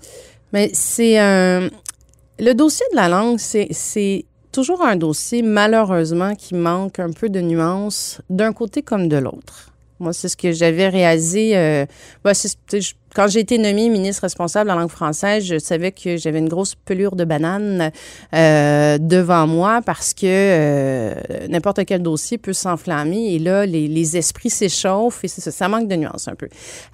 Mais 0.52 0.70
c'est. 0.72 1.16
Le 2.38 2.52
dossier 2.52 2.86
de 2.92 2.96
la 2.96 3.08
langue, 3.08 3.38
c'est, 3.38 3.66
c'est 3.72 4.26
toujours 4.52 4.84
un 4.84 4.94
dossier, 4.94 5.42
malheureusement, 5.42 6.36
qui 6.36 6.54
manque 6.54 7.00
un 7.00 7.10
peu 7.10 7.28
de 7.30 7.40
nuances 7.40 8.20
d'un 8.30 8.52
côté 8.52 8.82
comme 8.82 9.08
de 9.08 9.16
l'autre. 9.16 9.72
Moi, 9.98 10.12
c'est 10.12 10.28
ce 10.28 10.36
que 10.36 10.52
j'avais 10.52 10.88
réalisé. 10.88 11.56
euh, 11.56 11.86
ben, 12.24 12.34
c'est- 12.34 12.56
je- 12.80 12.94
quand 13.16 13.28
j'ai 13.28 13.40
été 13.40 13.56
nommée 13.56 13.88
ministre 13.88 14.22
responsable 14.22 14.70
en 14.70 14.74
langue 14.76 14.90
française, 14.90 15.42
je 15.44 15.58
savais 15.58 15.90
que 15.90 16.18
j'avais 16.18 16.38
une 16.38 16.48
grosse 16.50 16.74
pelure 16.74 17.16
de 17.16 17.24
banane 17.24 17.90
euh, 18.34 18.98
devant 19.00 19.46
moi 19.46 19.80
parce 19.84 20.12
que 20.12 20.26
euh, 20.26 21.14
n'importe 21.48 21.84
quel 21.86 22.02
dossier 22.02 22.36
peut 22.38 22.52
s'enflammer 22.52 23.34
et 23.34 23.38
là, 23.38 23.64
les, 23.66 23.88
les 23.88 24.16
esprits 24.18 24.50
s'échauffent 24.50 25.24
et 25.24 25.28
ça, 25.28 25.50
ça 25.50 25.68
manque 25.68 25.88
de 25.88 25.96
nuances 25.96 26.28
un 26.28 26.34
peu. 26.34 26.48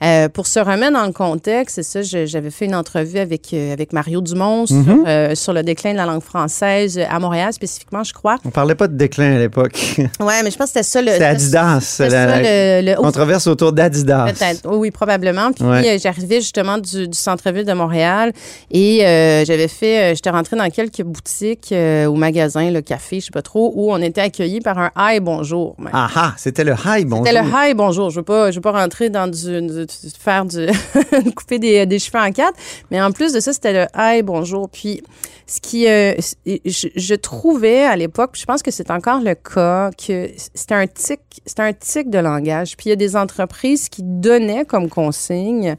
Euh, 0.05 0.29
pour 0.29 0.47
se 0.47 0.61
remettre 0.61 0.93
dans 0.93 1.07
le 1.07 1.13
contexte, 1.13 1.77
c'est 1.83 1.83
ça, 2.05 2.25
j'avais 2.27 2.51
fait 2.51 2.67
une 2.67 2.75
entrevue 2.77 3.19
avec, 3.19 3.53
avec 3.53 3.93
Mario 3.93 4.21
Dumont 4.21 4.67
sur, 4.67 4.77
Mhm. 4.77 5.35
sur 5.35 5.53
le 5.53 5.63
déclin 5.63 5.93
de 5.93 5.97
la 5.97 6.07
langue 6.07 6.23
française 6.23 6.99
à 7.09 7.19
Montréal 7.19 7.53
spécifiquement, 7.53 8.05
je 8.05 8.13
crois. 8.13 8.37
On 8.45 8.51
parlait 8.51 8.75
pas 8.75 8.87
de 8.89 8.97
déclin 8.97 9.35
à 9.35 9.39
l'époque. 9.39 9.73
Ouais, 10.21 10.43
mais 10.45 10.51
je 10.53 10.57
pense 10.57 10.71
que 10.73 10.81
c'était 10.81 10.83
ça 10.85 11.03
le. 11.03 11.11
C'était 11.11 11.25
Adidas. 11.25 11.81
C'était 11.81 12.09
la- 12.11 12.29
ça 12.29 12.41
le, 12.83 12.91
le- 12.91 12.97
controverse 12.97 13.47
autour 13.49 13.73
d'Adidas. 13.73 14.33
Peut-être, 14.33 14.69
oui, 14.77 14.91
probablement. 14.91 15.53
Puis 15.53 15.65
Ouais. 15.65 15.99
j'ai 16.01 16.11
j'arrivais 16.13 16.41
justement 16.41 16.79
du, 16.79 17.09
du 17.09 17.17
centre-ville 17.19 17.65
de 17.65 17.73
Montréal 17.73 18.33
et 18.71 19.05
euh, 19.07 19.45
j'avais 19.45 19.69
fait, 19.69 20.13
euh, 20.13 20.15
j'étais 20.15 20.31
rentrée 20.31 20.57
dans 20.57 20.69
quelques 20.71 21.03
boutiques 21.03 21.73
euh, 21.73 22.07
ou 22.07 22.17
magasins, 22.17 22.71
le 22.71 22.81
café, 22.83 23.21
je 23.21 23.27
sais 23.27 23.31
pas 23.31 23.43
trop, 23.43 23.73
où 23.75 23.93
on 23.93 23.99
était 24.03 24.21
accueillis 24.21 24.61
par 24.61 24.79
un 24.79 24.91
hi 24.97 25.21
bonjour. 25.21 25.75
Mais 25.79 25.91
Ah 25.93 26.09
ah, 26.15 26.35
c'était 26.37 26.65
le 26.65 26.73
hi, 26.73 27.05
bonjour. 27.05 27.27
C'était 27.27 27.41
le 27.43 27.49
hi 27.49 27.75
bonjour. 27.75 28.11
Je 28.11 28.17
veux 28.17 28.23
pas, 28.25 28.51
je 28.51 28.57
veux 28.57 28.61
pas 28.63 28.73
rentrer 28.73 29.11
dans 29.11 29.27
du, 29.29 29.63
du- 29.63 29.87
faire 30.19 30.45
du 30.45 30.67
couper 31.37 31.59
des, 31.59 31.87
des 31.87 31.99
cheveux 31.99 32.19
en 32.23 32.31
quatre, 32.33 32.55
mais 32.91 33.01
en 33.01 33.13
plus 33.13 33.33
de 33.33 33.41
ça, 33.41 33.53
c'était 33.53 33.73
le 33.73 33.87
hi 33.97 34.23
bonjour. 34.23 34.69
Puis 34.71 35.03
ce 35.47 35.61
qui, 35.61 35.87
euh, 35.89 36.15
je, 36.47 36.89
je 36.95 37.15
trouvais 37.15 37.85
à 37.85 37.97
l'époque, 37.97 38.31
puis 38.33 38.41
je 38.41 38.47
pense 38.47 38.63
que 38.63 38.71
c'est 38.71 38.91
encore 38.91 39.21
le 39.21 39.35
cas, 39.35 39.91
que 39.91 40.31
c'était 40.55 40.75
un 40.75 40.87
tic, 40.87 41.21
c'était 41.45 41.63
un 41.63 41.73
tic 41.73 42.09
de 42.11 42.19
langage. 42.19 42.77
Puis 42.77 42.87
il 42.87 42.91
y 42.91 42.93
a 42.93 42.97
des 42.97 43.17
entreprises 43.17 43.89
qui 43.89 44.03
donnaient 44.03 44.65
comme 44.65 44.89
consigne. 44.89 45.77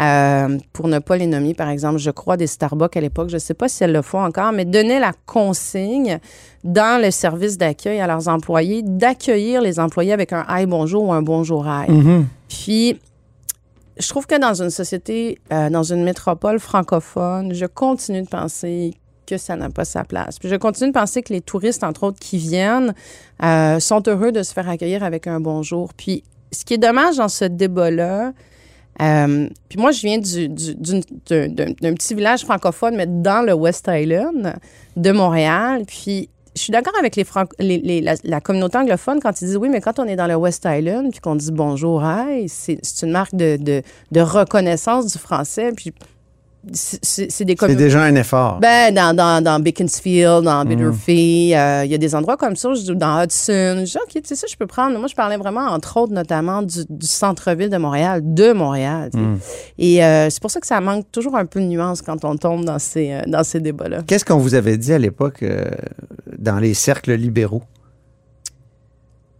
Euh, 0.00 0.58
pour 0.72 0.88
ne 0.88 0.98
pas 0.98 1.16
les 1.16 1.26
nommer, 1.26 1.54
par 1.54 1.68
exemple, 1.68 1.98
je 1.98 2.10
crois 2.10 2.36
des 2.36 2.46
Starbucks 2.46 2.96
à 2.96 3.00
l'époque, 3.00 3.28
je 3.28 3.34
ne 3.34 3.40
sais 3.40 3.54
pas 3.54 3.68
si 3.68 3.84
elles 3.84 3.92
le 3.92 4.02
font 4.02 4.22
encore, 4.22 4.52
mais 4.52 4.64
donnaient 4.64 5.00
la 5.00 5.12
consigne 5.26 6.18
dans 6.64 7.00
le 7.02 7.10
service 7.10 7.58
d'accueil 7.58 8.00
à 8.00 8.06
leurs 8.06 8.28
employés 8.28 8.82
d'accueillir 8.82 9.60
les 9.60 9.78
employés 9.78 10.12
avec 10.12 10.32
un 10.32 10.46
hi 10.48 10.66
bonjour 10.66 11.04
ou 11.04 11.12
un 11.12 11.22
bonjour 11.22 11.66
hi. 11.66 11.90
Mhm. 11.90 12.26
Puis, 12.48 12.98
je 13.98 14.08
trouve 14.08 14.26
que 14.26 14.38
dans 14.38 14.62
une 14.62 14.70
société, 14.70 15.38
euh, 15.52 15.68
dans 15.68 15.82
une 15.82 16.04
métropole 16.04 16.58
francophone, 16.58 17.52
je 17.52 17.66
continue 17.66 18.22
de 18.22 18.28
penser 18.28 18.94
que 19.26 19.36
ça 19.36 19.56
n'a 19.56 19.70
pas 19.70 19.84
sa 19.84 20.04
place. 20.04 20.38
Puis 20.38 20.48
je 20.48 20.56
continue 20.56 20.90
de 20.90 20.98
penser 20.98 21.22
que 21.22 21.32
les 21.32 21.40
touristes, 21.40 21.84
entre 21.84 22.04
autres, 22.04 22.18
qui 22.18 22.38
viennent, 22.38 22.94
euh, 23.42 23.78
sont 23.78 24.02
heureux 24.08 24.32
de 24.32 24.42
se 24.42 24.52
faire 24.52 24.68
accueillir 24.68 25.04
avec 25.04 25.26
un 25.26 25.40
bonjour. 25.40 25.92
Puis, 25.94 26.24
ce 26.50 26.64
qui 26.64 26.74
est 26.74 26.78
dommage 26.78 27.16
dans 27.16 27.28
ce 27.28 27.44
débat-là, 27.44 28.32
euh, 29.00 29.48
puis 29.68 29.78
moi, 29.78 29.90
je 29.90 30.02
viens 30.02 30.18
du- 30.18 30.48
d'un 30.48 31.94
petit 31.94 32.14
village 32.14 32.42
francophone, 32.42 32.96
mais 32.96 33.06
dans 33.06 33.44
le 33.44 33.54
West 33.54 33.88
Island 33.88 34.54
de 34.96 35.10
Montréal. 35.12 35.84
Puis 35.86 36.28
je 36.54 36.60
suis 36.60 36.70
d'accord 36.70 36.92
avec 36.98 37.16
la, 37.16 38.40
communauté 38.40 38.76
anglophone 38.76 39.20
quand 39.20 39.40
ils 39.40 39.46
disent 39.46 39.56
oui, 39.56 39.70
mais 39.70 39.80
quand 39.80 39.98
on 39.98 40.04
est 40.04 40.16
dans 40.16 40.26
le 40.26 40.34
West 40.36 40.66
Island 40.68 41.10
puis 41.10 41.20
qu'on 41.20 41.34
dit 41.36 41.50
bonjour, 41.52 42.02
c'est 42.48 42.78
une 43.02 43.12
marque 43.12 43.34
de, 43.34 43.56
de, 43.56 43.82
de 44.10 44.20
reconnaissance 44.20 45.06
du 45.06 45.18
français. 45.18 45.72
Puis 45.74 45.92
c'est- 46.72 47.44
déjà 47.74 48.02
un 48.02 48.14
effort. 48.14 48.60
Ben, 48.60 48.94
dans, 48.94 49.14
dans, 49.16 49.42
dans 49.42 49.58
Beaconsfield, 49.60 50.44
dans 50.44 50.64
Bitterfee, 50.64 51.54
euh, 51.54 51.84
il 51.84 51.90
y 51.90 51.94
a 51.94 51.98
des 51.98 52.14
endroits 52.14 52.36
comme 52.36 52.54
ça, 52.54 52.68
dans 52.94 53.22
Hudson. 53.24 53.82
Je 53.84 53.90
dis, 53.90 53.96
OK, 53.98 54.12
tu 54.14 54.20
sais, 54.24 54.34
ça, 54.36 54.46
je 54.48 54.56
peux 54.56 54.66
prendre. 54.66 54.96
Moi, 54.98 55.08
je 55.08 55.14
parlais 55.14 55.36
vraiment, 55.36 55.62
entre 55.66 55.96
autres, 55.96 56.12
notamment 56.12 56.62
du, 56.62 56.80
du 56.88 57.06
centre-ville 57.06 57.68
de 57.70 57.76
Montréal, 57.78 58.20
de 58.22 58.52
Montréal. 58.52 59.10
sais. 59.12 59.18
Et 59.78 60.04
euh, 60.04 60.30
c'est 60.30 60.40
pour 60.40 60.50
ça 60.50 60.60
que 60.60 60.66
ça 60.66 60.80
manque 60.80 61.10
toujours 61.10 61.36
un 61.36 61.46
peu 61.46 61.60
de 61.60 61.66
nuance 61.66 62.00
quand 62.02 62.24
on 62.24 62.36
tombe 62.36 62.64
dans 62.64 62.78
ces, 62.78 63.12
euh, 63.12 63.22
dans 63.26 63.42
ces 63.42 63.60
débats-là. 63.60 64.02
Qu'est-ce 64.06 64.24
qu'on 64.24 64.38
vous 64.38 64.54
avait 64.54 64.76
dit 64.76 64.92
à 64.92 64.98
l'époque 64.98 65.42
euh, 65.42 65.64
dans 66.38 66.58
les 66.58 66.74
cercles 66.74 67.14
libéraux? 67.14 67.62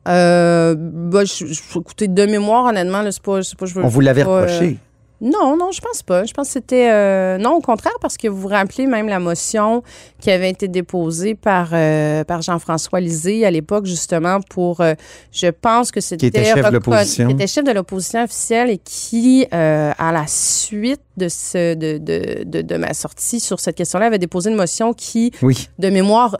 Euh, 0.09 0.75
ben, 0.76 1.25
je, 1.25 1.47
je- 1.47 1.79
écoutez, 1.79 2.09
de 2.09 2.26
mémoire, 2.26 2.64
honnêtement, 2.67 3.02
là, 3.02 3.12
c'est 3.12 3.23
pas, 3.23 3.38
pas, 3.57 3.67
je 3.67 3.75
veux 3.75 3.85
On 3.85 3.88
vous 3.88 4.00
l'avait 4.00 4.25
reproché. 4.25 4.79
Non, 5.23 5.57
non, 5.57 5.71
je 5.73 5.81
pense 5.81 6.02
pas. 6.02 6.25
Je 6.25 6.35
pense 6.35 6.49
que 6.49 6.52
c'était. 6.55 6.91
euh, 6.91 7.38
non, 7.38 7.52
au 7.52 7.61
contraire, 7.61 7.93
parce 8.00 8.17
que 8.17 8.26
vous 8.26 8.37
vous 8.41 8.49
rappelez 8.49 8.87
même 8.87 9.07
la 9.09 9.21
motion 9.21 9.83
qui 10.21 10.31
avait 10.33 10.50
été 10.50 10.67
déposée 10.67 11.35
par, 11.37 11.69
euh, 11.73 12.25
par 12.25 12.43
Jean-François 12.43 12.99
Lisée 13.00 13.47
à 13.47 13.50
l'époque, 13.52 13.87
justement, 13.87 14.41
pour. 14.50 14.81
euh, 14.81 14.95
je 15.31 15.47
pense 15.47 15.93
que 15.93 16.00
c'était. 16.00 16.26
était 16.26 16.45
chef 16.45 16.67
de 16.67 16.73
l'opposition. 16.73 17.29
Qui 17.29 17.33
était 17.35 17.47
chef 17.47 17.64
de 17.64 17.71
l'opposition 17.71 18.25
officielle 18.25 18.69
et 18.71 18.79
qui, 18.79 19.47
à 19.52 20.12
la 20.12 20.25
suite 20.26 21.00
de, 21.17 21.29
ce, 21.29 21.75
de, 21.75 21.99
de, 21.99 22.43
de, 22.45 22.62
de 22.62 22.76
ma 22.76 22.93
sortie 22.95 23.38
sur 23.38 23.61
cette 23.61 23.76
question-là, 23.76 24.07
avait 24.07 24.19
déposé 24.19 24.50
une 24.50 24.57
motion 24.57 24.93
qui 24.93 25.31
Oui. 25.43 25.69
de 25.79 25.88
mémoire 25.91 26.38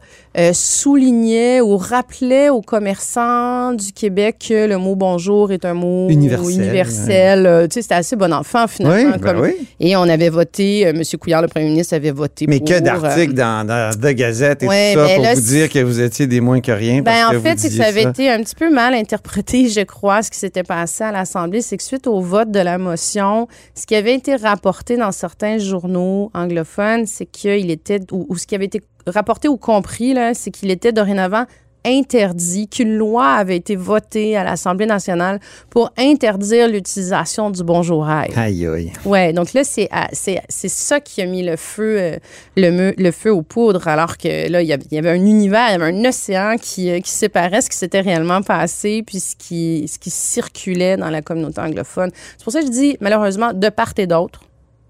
soulignait 0.53 1.61
ou 1.61 1.77
rappelait 1.77 2.49
aux 2.49 2.63
commerçants 2.63 3.73
du 3.75 3.93
Québec 3.93 4.47
que 4.49 4.67
le 4.67 4.79
mot 4.79 4.97
bonjour 4.97 5.53
est 5.53 5.65
un 5.65 5.75
mot 5.75 6.09
Universel, 6.09 6.55
universel. 6.61 7.69
Tu 7.69 7.75
sais, 7.75 7.83
c'était 7.83 7.95
assez 7.97 8.17
bon 8.17 8.33
enfant 8.33 8.67
finalement. 8.73 9.13
Oui, 9.13 9.21
ben 9.21 9.41
oui. 9.41 9.69
Et 9.81 9.97
on 9.97 10.03
avait 10.03 10.29
voté, 10.29 10.87
euh, 10.87 10.91
M. 10.91 11.03
Couillard, 11.21 11.43
le 11.43 11.49
premier 11.49 11.67
ministre, 11.67 11.95
avait 11.95 12.11
voté 12.11 12.47
Mais 12.49 12.59
pour. 12.59 12.69
que 12.69 12.75
euh, 12.75 12.81
d'articles 12.81 13.35
dans, 13.35 13.67
dans 13.67 13.91
The 13.99 14.15
Gazette 14.15 14.63
et 14.63 14.67
Ouais, 14.67 14.95
tout 14.95 15.01
ça 15.01 15.07
mais 15.07 15.15
pour 15.17 15.25
là, 15.25 15.35
vous 15.35 15.41
dire 15.41 15.69
que 15.69 15.79
vous 15.81 16.01
étiez 16.01 16.27
des 16.27 16.41
moins 16.41 16.61
que 16.61 16.73
rien. 16.73 17.03
Ben, 17.03 17.05
parce 17.05 17.33
que 17.33 17.37
en 17.37 17.41
fait, 17.41 17.59
c'est 17.59 17.69
que 17.69 17.75
ça 17.75 17.87
avait 17.87 18.05
été 18.05 18.31
un 18.31 18.43
petit 18.43 18.55
peu 18.55 18.71
mal 18.73 18.95
interprété, 18.95 19.69
je 19.69 19.83
crois, 19.83 20.23
ce 20.23 20.31
qui 20.31 20.39
s'était 20.39 20.63
passé 20.63 21.05
à 21.05 21.13
l'Assemblée. 21.13 21.61
C'est 21.61 21.77
que 21.77 21.83
suite 21.83 22.07
au 22.07 22.21
vote 22.21 22.51
de 22.51 22.61
la 22.61 22.79
motion, 22.79 23.49
ce 23.75 23.87
qui 23.87 23.95
avait 23.95 24.15
été 24.15 24.37
rapporté 24.37 24.97
dans 24.97 25.13
certains 25.13 25.59
journaux 25.59 26.31
anglophones, 26.35 27.07
c'est 27.07 27.27
qu'il 27.27 27.71
était, 27.71 28.01
ou, 28.11 28.27
ou 28.29 28.37
ce 28.37 28.47
qui 28.47 28.55
avait 28.55 28.67
été 28.67 28.81
rapporté 29.07 29.49
ou 29.49 29.57
compris, 29.57 30.17
c'est 30.35 30.51
qu'il 30.51 30.71
était 30.71 30.93
dorénavant 30.93 31.45
interdit, 31.85 32.69
qu'une 32.69 32.97
loi 32.97 33.27
avait 33.33 33.57
été 33.57 33.77
votée 33.77 34.37
à 34.37 34.45
l'Assemblée 34.45 34.87
nationale 34.87 35.41
pour 35.71 35.91
interdire 35.99 36.69
l'utilisation 36.69 37.51
du 37.51 37.63
bonjour 37.63 38.07
hi. 38.09 38.31
Aïe, 38.37 38.67
aïe. 38.67 38.93
Ouais, 39.05 39.33
donc 39.33 39.53
là, 39.53 39.65
c'est 39.65 39.89
c'est 40.13 40.41
c'est 40.49 40.71
ça 40.71 41.01
qui 41.01 41.23
a 41.23 41.27
mis 41.27 41.43
le 41.43 41.57
feu, 41.57 41.97
euh, 41.99 42.17
le, 42.57 43.11
feu 43.11 43.33
aux 43.33 43.43
poudres, 43.43 43.89
alors 43.89 44.17
que 44.17 44.51
là, 44.51 44.63
il 44.63 44.69
y 44.69 44.99
avait, 44.99 45.11
un 45.11 45.15
univers, 45.15 45.69
il 45.69 45.73
y 45.73 45.83
avait 45.83 45.93
un 45.93 46.05
océan 46.05 46.57
qui, 46.61 46.91
euh, 46.91 47.01
qui 47.01 47.11
séparait 47.11 47.61
ce 47.61 47.71
qui 47.71 47.77
s'était 47.77 48.01
réellement 48.01 48.43
passé 48.43 49.03
puis 49.07 49.21
ce 49.21 49.37
qui, 49.37 49.87
ce 49.89 49.99
qui 49.99 50.11
circulait 50.11 50.97
dans 50.97 51.11
la 51.11 51.23
communauté 51.23 51.61
anglophone. 51.61 52.11
C'est 52.37 52.45
pour 52.45 52.53
ça 52.53 52.61
que 52.61 52.67
je 52.67 52.73
dis, 52.73 52.97
malheureusement, 53.01 53.53
de 53.53 53.69
part 53.69 53.93
et 53.99 54.07
d'autre, 54.07 54.41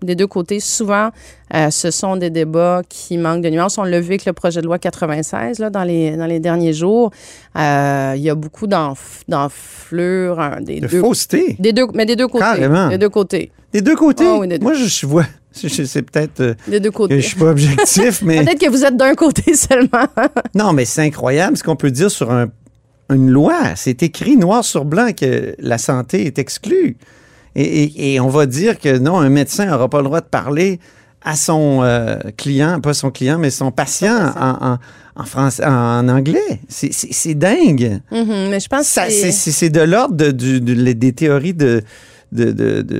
des 0.04 0.14
deux 0.14 0.26
côtés, 0.26 0.61
souvent, 0.61 1.11
euh, 1.54 1.71
ce 1.71 1.90
sont 1.90 2.16
des 2.16 2.30
débats 2.30 2.82
qui 2.88 3.18
manquent 3.18 3.42
de 3.42 3.50
nuances. 3.50 3.78
On 3.78 3.82
l'a 3.85 4.00
vu 4.00 4.09
avec 4.09 4.25
le 4.25 4.32
projet 4.32 4.61
de 4.61 4.66
loi 4.66 4.78
96 4.78 5.59
là, 5.59 5.71
dans, 5.71 5.85
les, 5.85 6.16
dans 6.16 6.26
les 6.26 6.40
derniers 6.40 6.73
jours. 6.73 7.11
Euh, 7.59 8.14
il 8.16 8.23
y 8.23 8.30
a 8.30 8.35
beaucoup 8.35 8.66
d'enf- 8.66 9.23
d'enflures 9.28 10.40
hein, 10.40 10.59
des, 10.61 10.80
De 10.80 10.87
deux, 10.87 11.00
fausseté. 11.00 11.56
des 11.59 11.73
deux, 11.73 11.87
mais 11.94 12.06
des 12.06 12.16
deux 12.16 12.28
côtés. 12.28 12.44
Carrément. 12.44 12.88
Des 12.88 12.99
deux 12.99 13.09
côtés. 13.11 13.50
Des 13.73 13.80
deux 13.82 13.97
côtés? 13.97 14.25
Ah 14.26 14.37
oui, 14.38 14.49
des 14.49 14.59
deux. 14.59 14.64
Moi, 14.64 14.75
je, 14.75 15.06
vois. 15.06 15.25
C'est 15.52 16.02
peut-être 16.02 16.40
euh, 16.40 16.54
Des 16.68 16.80
deux 16.80 16.90
que 16.90 16.97
côtés. 16.97 17.21
je 17.21 17.26
suis 17.28 17.37
pas 17.38 17.50
objectif, 17.50 18.23
mais 18.25 18.42
Peut-être 18.44 18.61
que 18.61 18.71
vous 18.71 18.85
êtes 18.85 18.97
d'un 18.97 19.14
côté 19.14 19.54
seulement. 19.54 20.06
non, 20.54 20.73
mais 20.73 20.85
c'est 20.85 21.02
incroyable 21.02 21.56
ce 21.56 21.62
qu'on 21.62 21.76
peut 21.76 21.90
dire 21.90 22.11
sur 22.11 22.30
un- 22.30 22.49
une 23.12 23.28
loi. 23.30 23.59
C'est 23.76 24.02
écrit 24.02 24.37
noir 24.38 24.64
sur 24.64 24.85
blanc 24.87 25.11
que 25.14 25.54
la 25.59 25.76
santé 25.76 26.25
est 26.26 26.38
exclue. 26.38 26.97
Et, 27.54 27.62
et- 27.85 28.14
et 28.14 28.21
on 28.21 28.28
va 28.28 28.47
dire 28.47 28.78
que 28.78 28.99
non, 28.99 29.18
un 29.18 29.28
médecin 29.28 29.66
n'aura 29.66 29.88
pas 29.88 29.99
le 29.99 30.04
droit 30.04 30.21
de 30.21 30.26
parler 30.26 30.80
à 31.25 31.37
son 31.37 31.82
euh, 31.82 32.16
client, 32.37 32.80
pas 32.80 32.94
son 32.94 33.11
client, 33.11 33.38
mais 33.38 33.50
son 33.50 33.71
patient 33.71 34.32
en, 34.37 34.73
en, 34.73 34.78
en 35.16 35.25
français, 35.25 35.64
en 35.64 36.09
anglais. 36.09 36.61
C'est- 36.68 37.35
dingue. 37.35 38.00
Mhm, 38.11 38.49
mais 38.50 38.59
je 38.61 38.68
pense 38.68 38.92
que 38.94 39.11
C'est 39.11 39.71
de 39.71 39.80
l'ordre 39.80 40.16
de- 40.16 40.30
des 40.92 41.12
théories 41.12 41.54
de, 41.54 41.82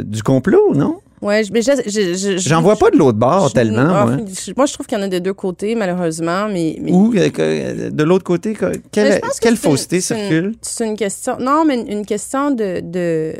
du 0.03 0.23
complot, 0.23 0.75
non? 0.75 0.99
Ouais, 1.21 1.45
je- 1.45 1.53
mais 1.53 1.63
je- 1.63 1.71
je- 1.87 2.15
je- 2.15 2.37
J'en 2.37 2.61
vois 2.63 2.75
pas 2.77 2.91
de 2.91 2.97
l'autre 2.97 3.17
bord 3.19 3.49
je- 3.49 3.55
tellement. 3.55 3.93
ah, 3.95 4.07
moi. 4.07 4.17
je- 4.29 4.53
moi, 4.57 4.67
je 4.67 4.73
trouve 4.73 4.87
qu'il 4.87 4.99
y 4.99 5.01
en 5.01 5.05
a 5.05 5.09
des 5.09 5.21
deux 5.21 5.33
côtés, 5.35 5.77
malheureusement, 5.77 6.49
mais... 6.49 6.77
mais 6.83 6.91
Ou 6.91 7.15
euh, 7.17 7.91
de 7.91 8.03
l'autre 8.03 8.25
côté, 8.25 8.57
quelle, 8.91 9.57
fausseté 9.57 9.97
une- 9.97 10.03
circule? 10.03 10.55
C'est 10.63 10.85
une 10.87 10.97
question... 10.97 11.37
Non, 11.39 11.65
mais 11.65 11.81
une 11.81 12.05
question 12.05 12.51
de... 12.51 13.35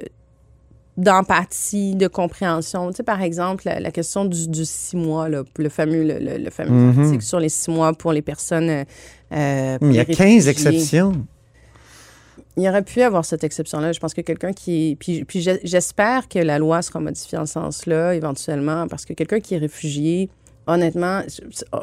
de 0.97 1.05
d'empathie, 1.05 1.95
de 1.97 2.07
compréhension. 2.07 2.91
Tu 2.91 2.97
sais, 2.99 3.03
par 3.03 3.23
exemple, 3.23 3.63
la, 3.67 3.81
la 3.81 3.91
question 3.91 4.25
du, 4.27 4.49
du 4.49 4.65
six 4.65 4.97
mois, 4.97 5.29
là, 5.29 5.43
le 5.59 5.69
fameux, 5.69 6.03
le, 6.05 6.19
le- 6.19 6.39
le 6.39 6.51
fameux 6.51 6.71
Mhm. 6.93 6.99
article 7.05 7.23
sur 7.25 7.41
les 7.41 7.49
six 7.49 7.71
mois 7.71 7.93
pour 7.95 8.13
les 8.13 8.23
personnes... 8.23 8.69
euh, 8.71 8.85
euh, 9.33 9.79
pour 9.79 9.89
Il 9.89 9.95
y 9.97 10.01
a 10.01 10.05
les 10.05 10.15
15 10.15 10.47
réfugiés. 10.47 10.51
exceptions. 10.51 11.27
Il 12.59 12.63
y 12.65 12.69
aurait 12.69 12.83
pu 12.83 13.01
avoir 13.01 13.25
cette 13.25 13.45
exception-là. 13.45 13.93
Je 13.93 14.01
pense 14.01 14.13
que 14.13 14.21
quelqu'un 14.21 14.53
qui. 14.53 14.97
Puis, 15.01 15.25
puis 15.25 15.41
j'espère 15.65 16.29
que 16.29 16.39
la 16.39 16.59
loi 16.59 16.83
sera 16.83 17.01
modifiée 17.01 17.39
en 17.39 17.47
ce 17.47 17.55
sens-là, 17.55 18.15
éventuellement, 18.15 18.87
parce 18.89 19.07
que 19.07 19.15
quelqu'un 19.15 19.41
qui 19.41 19.55
est 19.55 19.59
réfugié, 19.59 20.29
honnêtement, 20.67 21.23
c'est- 21.29 21.65
oh, 21.73 21.79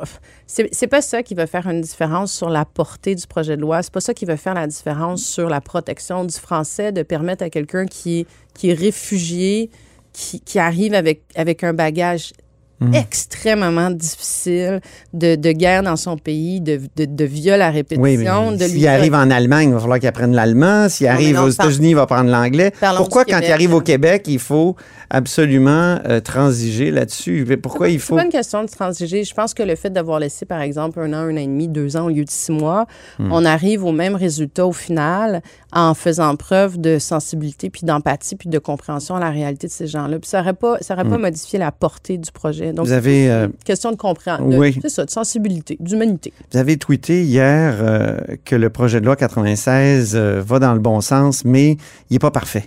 c'est 0.47 0.87
pas 0.87 1.01
ça 1.01 1.23
qui 1.23 1.35
va 1.35 1.47
faire 1.47 1.67
une 1.67 1.81
différence 1.81 2.31
sur 2.33 2.49
la 2.49 2.65
portée 2.65 3.15
du 3.15 3.25
projet 3.27 3.55
de 3.55 3.61
loi. 3.61 3.83
C'est 3.83 3.93
pas 3.93 3.99
ça 4.01 4.13
qui 4.13 4.25
va 4.25 4.37
faire 4.37 4.53
la 4.53 4.67
différence 4.67 5.23
sur 5.23 5.49
la 5.49 5.61
protection 5.61 6.23
du 6.25 6.35
français, 6.35 6.91
de 6.91 7.03
permettre 7.03 7.43
à 7.43 7.49
quelqu'un 7.49 7.85
qui, 7.85 8.25
est 8.63 8.73
réfugié, 8.73 9.69
qui, 10.13 10.39
qui 10.41 10.59
arrive 10.59 10.93
avec, 10.93 11.21
avec 11.35 11.63
un 11.63 11.73
bagage 11.73 12.33
Mhm. 12.81 12.95
extrêmement 12.95 13.89
difficile, 13.91 14.79
de, 15.13 15.35
de 15.35 15.51
guerre 15.51 15.83
dans 15.83 15.95
son 15.97 16.17
pays, 16.17 16.61
de, 16.61 16.79
de, 16.95 17.05
de 17.05 17.25
viol 17.25 17.61
à 17.61 17.69
répétition. 17.69 18.49
Oui, 18.49 18.57
de 18.57 18.63
s'il 18.65 18.87
arrive 18.87 19.13
en 19.13 19.29
Allemagne, 19.29 19.69
il 19.69 19.73
va 19.73 19.79
falloir 19.79 19.99
qu'il 19.99 20.07
apprenne 20.07 20.33
l'allemand. 20.33 20.87
S'il 20.87 21.07
arrive 21.07 21.35
non, 21.35 21.43
aux 21.43 21.49
États-Unis, 21.49 21.89
il 21.89 21.95
va 21.95 22.03
apprendre 22.03 22.29
l'anglais. 22.29 22.71
Parlons 22.79 22.99
Pourquoi, 22.99 23.25
quand 23.25 23.39
il 23.39 23.51
arrive 23.51 23.73
au. 23.73 23.81
Québec, 23.81 24.25
il 24.27 24.39
faut 24.39 24.75
absolument 25.09 25.99
euh, 26.07 26.19
transiger 26.19 26.91
là-dessus? 26.91 27.45
Pourquoi 27.61 27.89
il 27.89 27.93
C'est 27.99 28.05
faut... 28.07 28.15
pas 28.15 28.23
une 28.25 28.29
question 28.31 28.63
de 28.63 28.69
transiger. 28.69 29.23
Je 29.23 29.33
pense 29.33 29.53
que 29.53 29.63
le 29.63 29.75
fait 29.75 29.89
d'avoir 29.89 30.19
laissé, 30.19 30.45
par 30.45 30.61
exemple, 30.61 30.99
un 30.99 31.11
an, 31.13 31.17
un 31.17 31.33
an 31.33 31.37
et 31.37 31.45
demi, 31.47 31.67
deux 31.67 31.97
ans 31.97 32.05
au 32.05 32.09
lieu 32.09 32.23
de 32.25 32.29
six 32.29 32.51
mois, 32.51 32.85
Hmm. 33.17 33.31
on 33.31 33.43
arrive 33.45 33.83
au 33.83 33.91
même 33.91 34.15
résultat 34.15 34.65
au 34.65 34.71
final 34.71 35.41
en 35.73 35.93
faisant 35.93 36.35
preuve 36.35 36.79
de 36.79 36.99
sensibilité, 36.99 37.69
puis 37.69 37.81
d'empathie, 37.83 38.35
puis 38.35 38.49
de 38.49 38.59
compréhension 38.59 39.15
à 39.15 39.19
la 39.19 39.29
réalité 39.29 39.67
de 39.67 39.71
ces 39.71 39.87
gens-là. 39.87 40.19
Puis 40.19 40.29
ça 40.29 40.39
n'aurait 40.39 40.53
pas, 40.53 40.77
ça 40.81 40.93
aurait 40.93 41.05
pas 41.05 41.17
modifié 41.17 41.59
la 41.59 41.71
portée 41.71 42.17
du 42.17 42.31
projet. 42.31 42.68
Donc, 42.73 42.85
Hmm. 42.85 42.89
Vous 42.89 42.93
avez, 42.93 43.29
euh, 43.31 43.47
question 43.65 43.91
de 43.91 43.95
compréhension. 43.97 44.45
Oui. 44.57 44.77
C'est 44.81 44.89
ça, 44.89 45.05
de 45.05 45.09
sensibilité, 45.09 45.77
d'humanité. 45.79 46.33
vous 46.51 46.57
avez 46.59 46.77
tweeté 46.77 47.23
hier 47.23 47.75
euh, 47.81 48.17
que 48.45 48.55
le 48.55 48.69
projet 48.69 48.99
de 49.01 49.05
loi 49.05 49.15
96 49.15 50.15
euh, 50.15 50.41
va 50.45 50.59
dans 50.59 50.73
le 50.73 50.79
bon 50.79 51.01
sens, 51.01 51.43
mais 51.45 51.71
il 52.09 52.13
n'est 52.13 52.19
pas 52.19 52.31
parfait. 52.31 52.65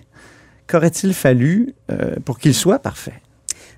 Qu'aurait-il 0.69 1.13
fallu 1.15 1.75
euh, 1.91 2.17
pour 2.25 2.39
qu'il 2.39 2.55
soit 2.55 2.79
parfait? 2.79 3.15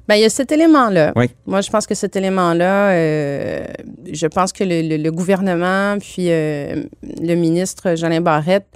Ben, 0.07 0.17
il 0.17 0.21
y 0.21 0.25
a 0.25 0.29
cet 0.31 0.53
élément-là. 0.53 1.13
Oui. 1.17 1.31
Moi, 1.47 1.63
je 1.63 1.71
pense 1.71 1.87
que 1.87 1.95
cet 1.95 2.15
élément-là, 2.15 2.91
euh, 2.91 3.65
je 4.13 4.27
pense 4.27 4.53
que 4.53 4.63
le, 4.63 4.83
le- 4.87 5.03
le 5.03 5.11
gouvernement, 5.11 5.97
puis 5.99 6.27
euh, 6.31 6.83
le 7.23 7.35
ministre 7.37 7.95
Jolin 7.97 8.21
Barrette 8.21 8.67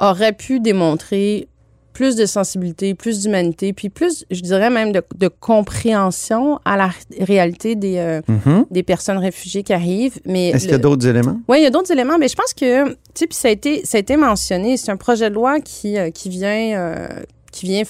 aurait 0.00 0.32
pu 0.32 0.58
démontrer 0.58 1.46
plus 1.94 2.16
de 2.16 2.26
sensibilité, 2.26 2.92
plus 2.94 3.20
d'humanité, 3.22 3.72
puis 3.72 3.88
plus, 3.88 4.26
je 4.30 4.40
dirais 4.42 4.68
même, 4.68 4.92
de, 4.92 5.02
de 5.16 5.28
compréhension 5.28 6.58
à 6.66 6.76
la 6.76 6.88
ré- 6.88 6.94
réalité 7.24 7.74
des, 7.76 7.96
euh, 7.96 8.20
Mhm. 8.28 8.66
des 8.70 8.82
personnes 8.82 9.16
réfugiées 9.18 9.62
qui 9.62 9.72
arrivent. 9.72 10.18
Mais 10.26 10.48
Est-ce 10.50 10.64
qu'il 10.64 10.72
y 10.72 10.74
a 10.74 10.78
d'autres 10.78 11.06
éléments? 11.06 11.38
oui, 11.48 11.58
il 11.60 11.62
y 11.62 11.66
a 11.66 11.70
d'autres 11.70 11.92
éléments, 11.92 12.18
mais 12.18 12.28
je 12.28 12.34
pense 12.36 12.52
que, 12.52 12.88
tu 12.90 12.96
sais, 13.14 13.26
puis 13.26 13.36
ça 13.36 13.48
a 13.48 13.50
été, 13.52 13.86
ça 13.86 13.96
a 13.96 14.00
été 14.00 14.16
mentionné, 14.16 14.76
c'est 14.76 14.90
un 14.90 14.96
projet 14.98 15.30
de 15.30 15.34
loi 15.34 15.60
qui, 15.60 15.96
euh, 15.96 16.10
qui 16.10 16.28
vient, 16.28 16.76
euh, 16.78 17.08
qui 17.52 17.66
vient, 17.66 17.82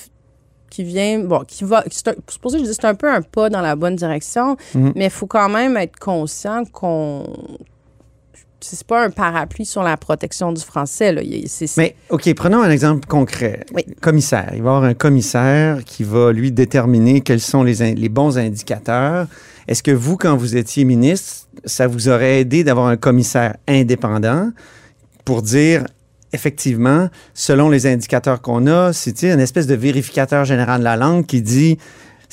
qui 0.71 0.85
vient, 0.85 1.21
bon, 1.21 1.41
qui 1.47 1.65
va, 1.65 1.83
c'est 1.91 2.15
pour 2.41 2.51
ça 2.51 2.59
que 2.59 2.65
je 2.65 2.69
dis 2.69 2.75
c'est 2.75 2.85
un 2.85 2.95
peu 2.95 3.09
un 3.11 3.23
pas 3.23 3.49
dans 3.49 3.61
la 3.63 3.75
bonne 3.75 3.97
direction, 3.97 4.57
Mhm. 4.75 4.93
mais 4.97 5.05
il 5.07 5.11
faut 5.11 5.27
quand 5.27 5.49
même 5.49 5.77
être 5.79 5.97
conscient 5.99 6.65
qu'on, 6.67 7.25
c'est 8.65 8.87
pas 8.87 9.05
un 9.05 9.11
parapluie 9.11 9.67
sur 9.67 9.83
la 9.83 9.97
protection 9.97 10.53
du 10.53 10.63
français, 10.63 11.13
là. 11.13 11.21
Mais, 11.77 11.97
OK, 12.11 12.33
prenons 12.35 12.63
un 12.63 12.71
exemple 12.71 13.07
concret. 13.07 13.67
Oui. 13.75 13.85
Commissaire. 14.01 14.51
Il 14.55 14.63
va 14.63 14.71
y 14.71 14.75
avoir 14.75 14.85
un 14.85 14.95
commissaire 14.95 15.85
qui 15.85 16.03
va, 16.03 16.33
lui, 16.33 16.51
déterminer 16.51 17.21
quels 17.21 17.41
sont 17.41 17.63
les, 17.63 17.95
les 17.95 18.09
bons 18.09 18.39
indicateurs. 18.39 19.27
Est-ce 19.69 19.83
que 19.83 19.91
vous, 19.91 20.17
quand 20.17 20.37
vous 20.37 20.57
étiez 20.57 20.85
ministre, 20.85 21.47
ça 21.65 21.87
vous 21.87 22.09
aurait 22.09 22.41
aidé 22.41 22.65
d'avoir 22.65 22.87
un 22.87 22.97
commissaire 22.97 23.57
indépendant 23.69 24.51
pour 25.25 25.43
dire, 25.43 25.85
effectivement, 26.33 27.09
selon 27.33 27.71
les 27.71 27.87
indicateurs 27.87 28.41
qu'on 28.41 28.67
a, 28.67 28.93
c'est 28.93 29.23
une 29.23 29.41
espèce 29.41 29.67
de 29.67 29.75
vérificateur 29.75 30.45
général 30.45 30.81
de 30.81 30.85
la 30.85 30.97
langue 30.97 31.27
qui 31.27 31.43
dit 31.43 31.79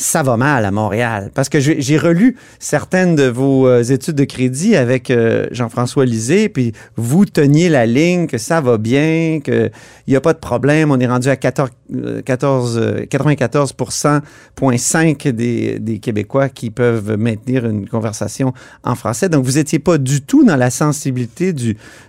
ça 0.01 0.23
va 0.23 0.35
mal 0.35 0.65
à 0.65 0.71
Montréal. 0.71 1.29
Parce 1.33 1.47
que 1.47 1.59
j'ai 1.59 1.97
relu 1.97 2.35
certaines 2.59 3.15
de 3.15 3.23
vos 3.25 3.67
euh, 3.67 3.83
études 3.83 4.15
de 4.15 4.23
crédit 4.23 4.75
avec 4.75 5.11
euh, 5.11 5.45
Jean-François 5.51 6.05
Lisée, 6.05 6.49
puis 6.49 6.73
vous 6.95 7.25
teniez 7.25 7.69
la 7.69 7.85
ligne 7.85 8.25
que 8.27 8.37
ça 8.37 8.59
va 8.61 8.77
bien, 8.77 9.39
qu'il 9.43 9.71
n'y 10.07 10.15
a 10.15 10.21
pas 10.21 10.33
de 10.33 10.39
problème. 10.39 10.91
On 10.91 10.99
est 10.99 11.07
rendu 11.07 11.29
à 11.29 11.35
14, 11.35 11.69
euh, 11.93 12.21
14, 12.23 12.77
euh, 12.77 13.05
94,5 13.05 15.29
des, 15.29 15.79
des 15.79 15.99
Québécois 15.99 16.49
qui 16.49 16.71
peuvent 16.71 17.15
maintenir 17.17 17.65
une 17.65 17.87
conversation 17.87 18.53
en 18.83 18.95
français. 18.95 19.29
Donc, 19.29 19.45
vous 19.45 19.53
n'étiez 19.53 19.79
pas 19.79 19.99
du 19.99 20.21
tout 20.21 20.43
dans 20.43 20.55
la 20.55 20.71
sensibilité 20.71 21.53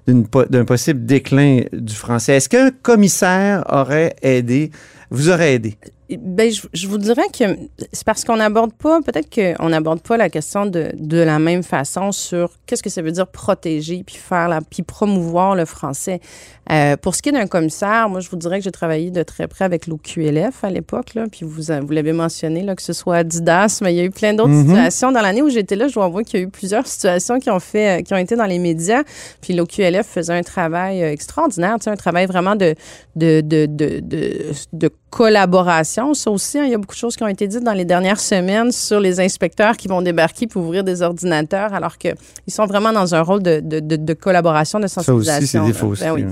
d'un 0.07 0.65
possible 0.65 1.05
déclin 1.05 1.63
du 1.73 1.95
français. 1.95 2.37
Est-ce 2.37 2.49
qu'un 2.49 2.71
commissaire 2.71 3.65
aurait 3.69 4.15
aidé, 4.23 4.71
vous 5.11 5.29
aurait 5.29 5.55
aidé? 5.55 5.77
Ben, 6.21 6.51
je, 6.51 6.63
je 6.73 6.87
vous 6.89 6.99
dirais 6.99 7.27
que 7.37 7.45
c'est 7.93 8.05
parce 8.05 8.25
qu'on 8.25 8.37
n'aborde 8.37 8.73
pas, 8.73 9.01
peut-être 9.03 9.29
qu'on 9.35 9.69
n'aborde 9.69 10.01
pas 10.01 10.17
la 10.17 10.29
question 10.29 10.67
de, 10.67 10.91
de 10.95 11.19
la 11.19 11.39
même 11.39 11.63
façon 11.63 12.13
sur 12.13 12.51
qu'est-ce 12.67 12.83
que 12.83 12.91
ça 12.91 13.03
veut 13.03 13.13
dire 13.13 13.27
protéger 13.27 14.03
puis 14.05 14.17
faire 14.17 14.49
la, 14.49 14.61
puis 14.61 14.83
promouvoir 14.83 15.55
le 15.55 15.65
français. 15.65 16.21
Euh, 16.71 16.97
pour 16.97 17.15
ce 17.17 17.23
qui 17.23 17.31
est 17.31 17.33
d'un 17.33 17.47
commissaire, 17.49 18.09
moi, 18.09 18.21
je 18.21 18.31
vous 18.31 18.37
dirais 18.37 18.59
que 18.59 18.65
j'ai 18.65 18.71
travaillé 18.71 19.11
de 19.11 19.23
très 19.25 19.49
près 19.49 19.65
avec 19.65 19.87
l'OQLF 19.89 20.63
à 20.63 20.71
l'époque, 20.71 21.15
là, 21.15 21.25
puis 21.31 21.45
vous, 21.45 21.63
vous 21.63 21.93
l'avez 21.93 22.13
mentionné, 22.13 22.63
là, 22.63 22.77
que 22.77 22.83
ce 22.83 22.93
soit 22.93 23.17
Adidas, 23.17 23.81
mais 23.83 23.93
il 23.93 23.97
y 23.97 24.01
a 24.01 24.05
eu 24.05 24.11
plein 24.11 24.33
d'autres 24.33 24.51
Mhm. 24.51 24.67
situations. 24.69 25.11
Dans 25.13 25.21
l'année 25.23 25.43
où 25.43 25.49
j'étais 25.51 25.75
là, 25.77 25.89
je 25.89 25.95
dois 25.95 26.05
avouer 26.05 26.25
qu'il 26.25 26.39
y 26.39 26.43
a 26.43 26.47
eu 26.47 26.51
plusieurs 26.51 26.87
situations 26.87 27.41
qui 27.41 27.51
ont 27.51 27.59
fait, 27.61 28.01
euh, 28.01 28.03
qui 28.03 28.15
ont 28.15 28.19
été 28.19 28.37
dans 28.37 28.47
les 28.47 28.59
médias, 28.61 29.03
puis 29.41 29.55
l'OQLF 29.55 30.07
faisait 30.07 30.35
un 30.35 30.43
travail 30.43 31.03
euh, 31.03 31.11
extraordinaire, 31.11 31.77
tu 31.79 31.85
sais, 31.85 31.91
un 31.91 31.97
travail 31.97 32.27
vraiment 32.27 32.55
de, 32.55 32.75
de, 33.17 33.41
de, 33.41 33.67
de, 33.67 33.99
de, 34.01 34.53
de 34.73 34.91
collaboration. 35.13 36.15
Ça 36.15 36.31
aussi, 36.31 36.59
hein, 36.59 36.65
il 36.65 36.71
y 36.71 36.75
a 36.75 36.79
beaucoup 36.79 36.95
de 36.95 36.99
choses 36.99 37.17
qui 37.17 37.23
ont 37.23 37.29
été 37.29 37.47
dites 37.47 37.63
dans 37.63 37.75
les 37.75 37.85
dernières 37.85 38.19
semaines 38.19 38.73
sur 38.73 38.99
les 38.99 39.21
inspecteurs 39.21 39.77
qui 39.77 39.87
vont 39.87 40.01
débarquer 40.01 40.47
pour 40.47 40.63
ouvrir 40.65 40.85
des 40.85 41.03
ordinateurs, 41.03 41.75
alors 41.75 41.99
qu'ils 41.99 42.15
sont 42.49 42.65
vraiment 42.65 42.93
dans 42.95 43.15
un 43.15 43.21
rôle 43.21 43.43
de, 43.43 43.61
de, 43.61 43.81
de, 43.81 43.97
de 43.97 44.15
collaboration, 44.15 44.81
de 44.81 44.87
Ça 44.87 45.03
sensibilisation. 45.03 45.65
aussi, 45.65 45.75
c'est 45.99 46.05
des. 46.07 46.07
Ben 46.07 46.15
oui. 46.15 46.25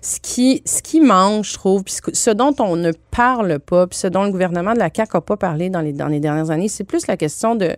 Ce 0.00 0.20
qui, 0.22 0.62
ce 0.64 0.80
qui 0.80 1.00
manque, 1.00 1.44
je 1.44 1.54
trouve, 1.54 1.82
puis 1.82 1.96
ce, 2.12 2.30
dont 2.30 2.54
on 2.60 2.76
ne 2.76 2.92
parle 3.10 3.58
pas, 3.58 3.88
puis 3.88 3.98
ce 3.98 4.06
dont 4.06 4.22
le 4.22 4.30
gouvernement 4.30 4.72
de 4.72 4.78
la 4.78 4.90
CAQ 4.94 5.10
n'a 5.14 5.20
pas 5.20 5.36
parlé 5.36 5.68
dans 5.68 5.80
les, 5.80 5.92
dans 5.92 6.06
les 6.06 6.20
dernières 6.20 6.50
années, 6.50 6.68
c'est 6.68 6.84
plus 6.84 7.08
la 7.08 7.16
question 7.16 7.56
de, 7.56 7.74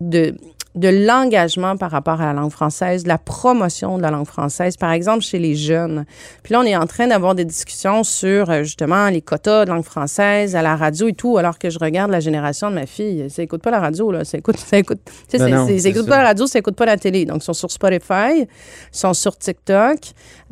de, 0.00 0.34
de 0.74 0.88
l'engagement 0.88 1.76
par 1.76 1.90
rapport 1.90 2.20
à 2.22 2.26
la 2.26 2.32
langue 2.32 2.50
française, 2.50 3.02
de 3.02 3.08
la 3.08 3.18
promotion 3.18 3.98
de 3.98 4.02
la 4.02 4.10
langue 4.10 4.26
française, 4.26 4.76
par 4.78 4.90
exemple 4.92 5.20
chez 5.22 5.38
les 5.38 5.54
jeunes. 5.54 6.06
Puis 6.42 6.54
là, 6.54 6.60
on 6.60 6.64
est 6.64 6.76
en 6.76 6.86
train 6.86 7.06
d'avoir 7.08 7.34
des 7.34 7.44
discussions 7.44 8.04
sur 8.04 8.48
euh, 8.50 8.62
justement 8.62 9.08
les 9.08 9.20
quotas 9.20 9.66
de 9.66 9.70
langue 9.70 9.84
française 9.84 10.56
à 10.56 10.62
la 10.62 10.74
radio 10.76 11.08
et 11.08 11.12
tout, 11.12 11.36
alors 11.36 11.58
que 11.58 11.68
je 11.68 11.78
regarde 11.78 12.10
la 12.10 12.20
génération 12.20 12.70
de 12.70 12.74
ma 12.76 12.86
fille. 12.86 13.28
Ça 13.28 13.42
écoute 13.42 13.60
pas 13.62 13.70
la 13.70 13.80
radio, 13.80 14.10
là. 14.10 14.24
Ça 14.24 14.38
écoute, 14.38 14.56
ça 14.56 14.78
écoute, 14.78 15.00
tu 15.04 15.12
sais, 15.28 15.38
c'est- 15.44 15.48
non, 15.50 15.66
c'est- 15.66 15.78
ça 15.80 15.88
écoute 15.90 16.06
pas 16.08 16.18
la 16.22 16.28
radio, 16.28 16.46
ça 16.46 16.58
écoute 16.58 16.76
pas 16.76 16.86
la 16.86 16.96
télé. 16.96 17.26
Donc, 17.26 17.42
ils 17.42 17.44
sont 17.44 17.52
sur 17.52 17.70
Spotify, 17.70 18.40
ils 18.42 18.46
sont 18.92 19.12
sur 19.14 19.36
TikTok. 19.36 19.98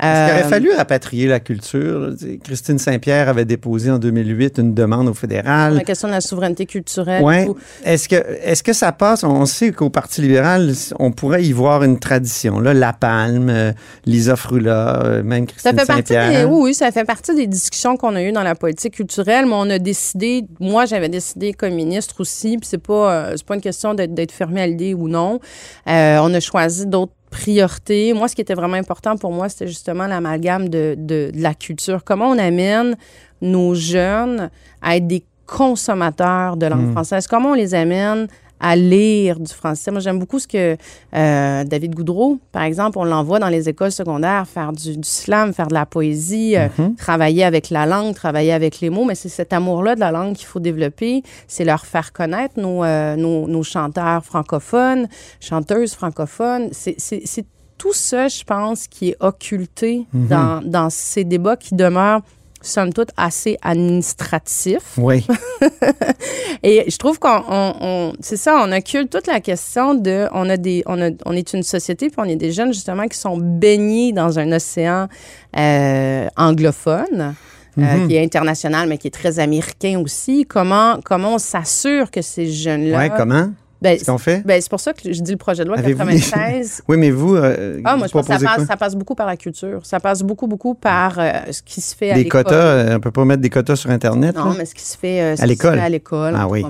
Euh, 0.02 0.24
aurait 0.26 0.44
fallu 0.48 0.70
rapatrier 0.76 1.28
la 1.28 1.40
culture? 1.40 2.10
Christine 2.44 2.78
Saint-Pierre 2.78 3.28
avait 3.28 3.44
déposé 3.44 3.90
en 3.90 3.98
2008 3.98 4.58
une 4.58 4.74
demande 4.74 5.08
au 5.08 5.14
fédéral. 5.14 5.74
la 5.74 5.84
question 5.84 6.08
de 6.08 6.12
la 6.12 6.20
souveraineté 6.20 6.66
culturelle. 6.66 7.22
Ouais. 7.22 7.46
Est-ce 7.84 8.08
que, 8.08 8.16
est-ce 8.42 8.62
que 8.62 8.72
ça 8.72 8.92
passe? 8.92 9.24
On 9.24 9.46
sait 9.46 9.72
qu'au 9.72 9.88
Parti 9.90 10.09
libéral, 10.18 10.72
on 10.98 11.12
pourrait 11.12 11.44
y 11.44 11.52
voir 11.52 11.82
une 11.82 11.98
tradition. 11.98 12.60
Là, 12.60 12.74
La 12.74 12.92
Palme, 12.92 13.48
euh, 13.48 13.72
Lisa 14.06 14.36
Frula, 14.36 15.02
euh, 15.04 15.22
même 15.22 15.46
Ça 15.56 15.72
Christine 15.72 15.78
fait 15.78 15.86
partie 15.86 16.12
des, 16.12 16.44
oui, 16.44 16.60
oui, 16.62 16.74
ça 16.74 16.90
fait 16.90 17.04
partie 17.04 17.34
des 17.34 17.46
discussions 17.46 17.96
qu'on 17.96 18.14
a 18.16 18.22
eues 18.22 18.32
dans 18.32 18.42
la 18.42 18.54
politique 18.54 18.94
culturelle, 18.94 19.46
mais 19.46 19.54
on 19.54 19.70
a 19.70 19.78
décidé, 19.78 20.44
moi 20.58 20.86
j'avais 20.86 21.08
décidé 21.08 21.52
comme 21.52 21.74
ministre 21.74 22.20
aussi, 22.20 22.58
puis 22.58 22.66
c'est 22.66 22.78
pas, 22.78 23.12
euh, 23.12 23.32
c'est 23.36 23.46
pas 23.46 23.54
une 23.54 23.60
question 23.60 23.94
d'être, 23.94 24.32
fermé 24.32 24.60
à 24.60 24.66
l'idée 24.66 24.94
ou 24.94 25.08
non. 25.08 25.40
Euh, 25.88 26.18
on 26.22 26.32
a 26.34 26.40
choisi 26.40 26.86
d'autres 26.86 27.12
priorités. 27.30 28.12
Moi, 28.12 28.28
ce 28.28 28.34
qui 28.34 28.40
était 28.40 28.54
vraiment 28.54 28.76
important 28.76 29.16
pour 29.16 29.32
moi, 29.32 29.48
c'était 29.48 29.68
justement 29.68 30.06
l'amalgame 30.06 30.68
de, 30.68 30.94
de, 30.98 31.30
de 31.32 31.42
la 31.42 31.54
culture. 31.54 32.02
Comment 32.04 32.28
on 32.28 32.38
amène 32.38 32.96
nos 33.40 33.74
jeunes 33.74 34.50
à 34.82 34.96
être 34.96 35.06
des 35.06 35.24
consommateurs 35.46 36.56
de 36.56 36.66
langue 36.66 36.92
française? 36.92 37.26
Comment 37.26 37.50
on 37.50 37.54
les 37.54 37.74
amène 37.74 38.28
à 38.60 38.76
lire 38.76 39.40
du 39.40 39.52
français. 39.52 39.90
Moi, 39.90 40.00
j'aime 40.00 40.18
beaucoup 40.18 40.38
ce 40.38 40.46
que 40.46 40.76
euh, 41.14 41.64
David 41.64 41.94
Goudreau, 41.94 42.38
par 42.52 42.62
exemple, 42.62 42.98
on 42.98 43.04
l'envoie 43.04 43.38
dans 43.38 43.48
les 43.48 43.68
écoles 43.68 43.90
secondaires 43.92 44.46
faire 44.46 44.72
du, 44.72 44.96
du 44.96 45.08
slam, 45.08 45.52
faire 45.54 45.68
de 45.68 45.74
la 45.74 45.86
poésie, 45.86 46.56
euh, 46.56 46.68
travailler 46.96 47.44
avec 47.44 47.70
la 47.70 47.86
langue, 47.86 48.14
travailler 48.14 48.52
avec 48.52 48.80
les 48.80 48.90
mots, 48.90 49.04
mais 49.04 49.14
c'est 49.14 49.28
cet 49.30 49.52
amour-là 49.52 49.94
de 49.94 50.00
la 50.00 50.10
langue 50.10 50.34
qu'il 50.36 50.46
faut 50.46 50.60
développer, 50.60 51.22
c'est 51.48 51.64
leur 51.64 51.86
faire 51.86 52.12
connaître 52.12 52.60
nos, 52.60 52.84
euh, 52.84 53.16
nos, 53.16 53.48
nos 53.48 53.62
chanteurs 53.62 54.24
francophones, 54.24 55.08
chanteuses 55.40 55.94
francophones. 55.94 56.68
C'est- 56.72 56.96
C'est 56.98 57.22
c'est 57.24 57.46
tout 57.78 57.94
ça, 57.94 58.28
je 58.28 58.44
pense, 58.44 58.86
qui 58.88 59.08
est 59.10 59.16
occulté 59.20 60.04
dans, 60.12 60.60
dans 60.62 60.90
ces 60.90 61.24
débats 61.24 61.56
qui 61.56 61.74
demeurent 61.74 62.20
somme 62.62 62.92
toute 62.92 63.10
assez 63.16 63.56
administratifs. 63.62 64.96
Oui. 64.98 65.26
Et 66.62 66.84
je 66.90 66.96
trouve 66.98 67.18
qu'on, 67.18 67.42
on- 67.48 67.74
on- 67.80 68.12
c'est 68.20 68.36
ça, 68.36 68.62
on 68.64 68.70
occulte 68.72 69.10
toute 69.10 69.26
la 69.26 69.40
question 69.40 69.94
de, 69.94 70.26
on 70.32 70.48
a 70.50 70.56
des, 70.56 70.82
on, 70.86 71.00
a- 71.00 71.10
on 71.26 71.32
est 71.32 71.52
une 71.52 71.62
société, 71.62 72.08
puis 72.08 72.16
on 72.18 72.24
est 72.24 72.36
des 72.36 72.52
jeunes 72.52 72.72
justement 72.72 73.06
qui 73.08 73.18
sont 73.18 73.36
baignés 73.38 74.12
dans 74.12 74.38
un 74.38 74.52
océan 74.52 75.08
euh, 75.56 76.28
anglophone. 76.36 77.34
euh, 77.78 78.06
qui 78.08 78.16
est 78.16 78.22
international, 78.24 78.88
mais 78.88 78.98
qui 78.98 79.06
est 79.06 79.10
très 79.12 79.38
américain 79.38 80.02
aussi. 80.04 80.44
Comment, 80.44 80.98
comment 81.04 81.34
on 81.36 81.38
s'assure 81.38 82.10
que 82.10 82.20
ces 82.20 82.50
jeunes-là 82.50 82.98
Ouais, 82.98 83.10
comment? 83.16 83.50
Ben, 83.82 83.98
ce 83.98 84.04
qu'on 84.04 84.18
fait? 84.18 84.42
Ben, 84.46 84.60
c'est 84.60 84.68
pour 84.68 84.80
ça 84.80 84.92
que 84.92 85.12
je 85.12 85.22
dis 85.22 85.30
le 85.30 85.36
projet 85.38 85.62
de 85.64 85.68
loi 85.68 85.78
Avez-vous 85.78 85.98
96. 86.04 86.82
Oui, 86.88 86.96
mais 86.98 87.10
vous, 87.10 87.34
euh, 87.34 87.80
Ah, 87.84 87.96
moi, 87.96 88.06
je 88.08 88.12
pense 88.12 88.26
que 88.26 88.32
ça 88.34 88.38
passe, 88.38 88.56
quoi? 88.56 88.66
ça 88.66 88.76
passe 88.76 88.94
beaucoup 88.94 89.14
par 89.14 89.26
la 89.26 89.36
culture. 89.36 89.80
Ça 89.84 90.00
passe 90.00 90.22
beaucoup, 90.22 90.46
beaucoup 90.46 90.74
par 90.74 91.18
euh, 91.18 91.30
ce 91.50 91.62
qui 91.62 91.80
se 91.80 91.96
fait 91.96 92.10
à 92.10 92.14
Des 92.14 92.24
l'école. 92.24 92.44
quotas, 92.44 92.56
euh, 92.56 92.96
on 92.96 93.00
peut 93.00 93.10
pas 93.10 93.24
mettre 93.24 93.40
des 93.40 93.48
quotas 93.50 93.76
sur 93.76 93.90
Internet? 93.90 94.36
Non, 94.36 94.46
là? 94.50 94.54
mais 94.58 94.64
ce 94.66 94.74
qui 94.74 94.82
se 94.84 94.98
fait, 94.98 95.36
ce 95.36 95.42
À 95.42 95.46
l'école? 95.46 95.78
à 95.78 95.88
l'école, 95.88 96.34
Ah 96.36 96.46
oui. 96.46 96.64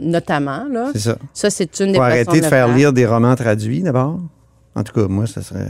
notamment. 0.00 0.64
Là. 0.70 0.90
C'est 0.92 1.00
ça. 1.00 1.16
Ça, 1.32 1.50
c'est 1.50 1.80
une 1.80 1.92
des 1.92 1.98
Faut 1.98 2.02
arrêter 2.04 2.40
de 2.40 2.46
faire 2.46 2.68
lire 2.68 2.92
des 2.92 3.06
romans 3.06 3.34
traduits 3.36 3.82
d'abord. 3.82 4.18
En 4.74 4.82
tout 4.82 4.92
cas, 4.92 5.06
moi, 5.08 5.26
ça 5.26 5.42
serait 5.42 5.68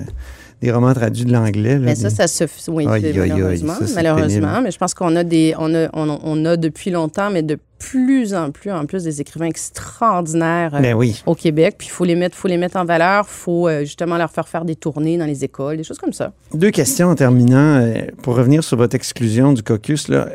des 0.62 0.70
romans 0.72 0.94
traduits 0.94 1.24
de 1.26 1.32
l'anglais. 1.32 1.78
Mais 1.78 1.94
ça, 1.94 2.08
des- 2.08 2.14
ça 2.14 2.26
se 2.26 2.46
fait, 2.46 2.70
oui, 2.70 2.86
Aïe, 2.88 3.04
aïe, 3.06 3.28
malheureusement, 3.30 3.74
ça, 3.74 3.84
malheureusement. 3.94 4.40
pénible. 4.48 4.60
Mais 4.64 4.70
je 4.70 4.78
pense 4.78 4.94
qu'on 4.94 5.14
a 5.16 5.22
des, 5.24 5.54
on 5.58 5.74
a, 5.74 5.88
on, 5.92 6.18
on 6.22 6.44
a 6.46 6.56
depuis 6.56 6.90
longtemps, 6.90 7.30
mais 7.30 7.42
de 7.42 7.58
plus 7.78 8.32
en 8.34 8.50
plus, 8.52 8.70
en 8.72 8.86
plus, 8.86 9.04
des 9.04 9.20
écrivains 9.20 9.46
extraordinaires 9.46 10.74
euh, 10.74 10.80
Ben 10.80 10.94
oui. 10.94 11.22
au 11.26 11.34
Québec. 11.34 11.74
Puis 11.76 11.88
il 11.88 11.90
faut 11.90 12.06
les 12.06 12.14
mettre, 12.14 12.34
faut 12.36 12.48
les 12.48 12.56
mettre 12.56 12.78
en 12.78 12.86
valeur. 12.86 13.26
Il 13.28 13.32
faut 13.34 13.68
euh, 13.68 13.80
justement 13.80 14.16
leur 14.16 14.30
faire 14.30 14.48
faire 14.48 14.64
des 14.64 14.76
tournées 14.76 15.18
dans 15.18 15.26
les 15.26 15.44
écoles, 15.44 15.76
des 15.76 15.84
choses 15.84 15.98
comme 15.98 16.14
ça. 16.14 16.32
Deux 16.54 16.70
questions 16.70 17.08
en 17.08 17.14
terminant. 17.14 17.76
euh, 17.82 18.02
Pour 18.22 18.34
revenir 18.36 18.64
sur 18.64 18.78
votre 18.78 18.94
exclusion 18.96 19.52
du 19.52 19.62
caucus, 19.62 20.08
là, 20.08 20.28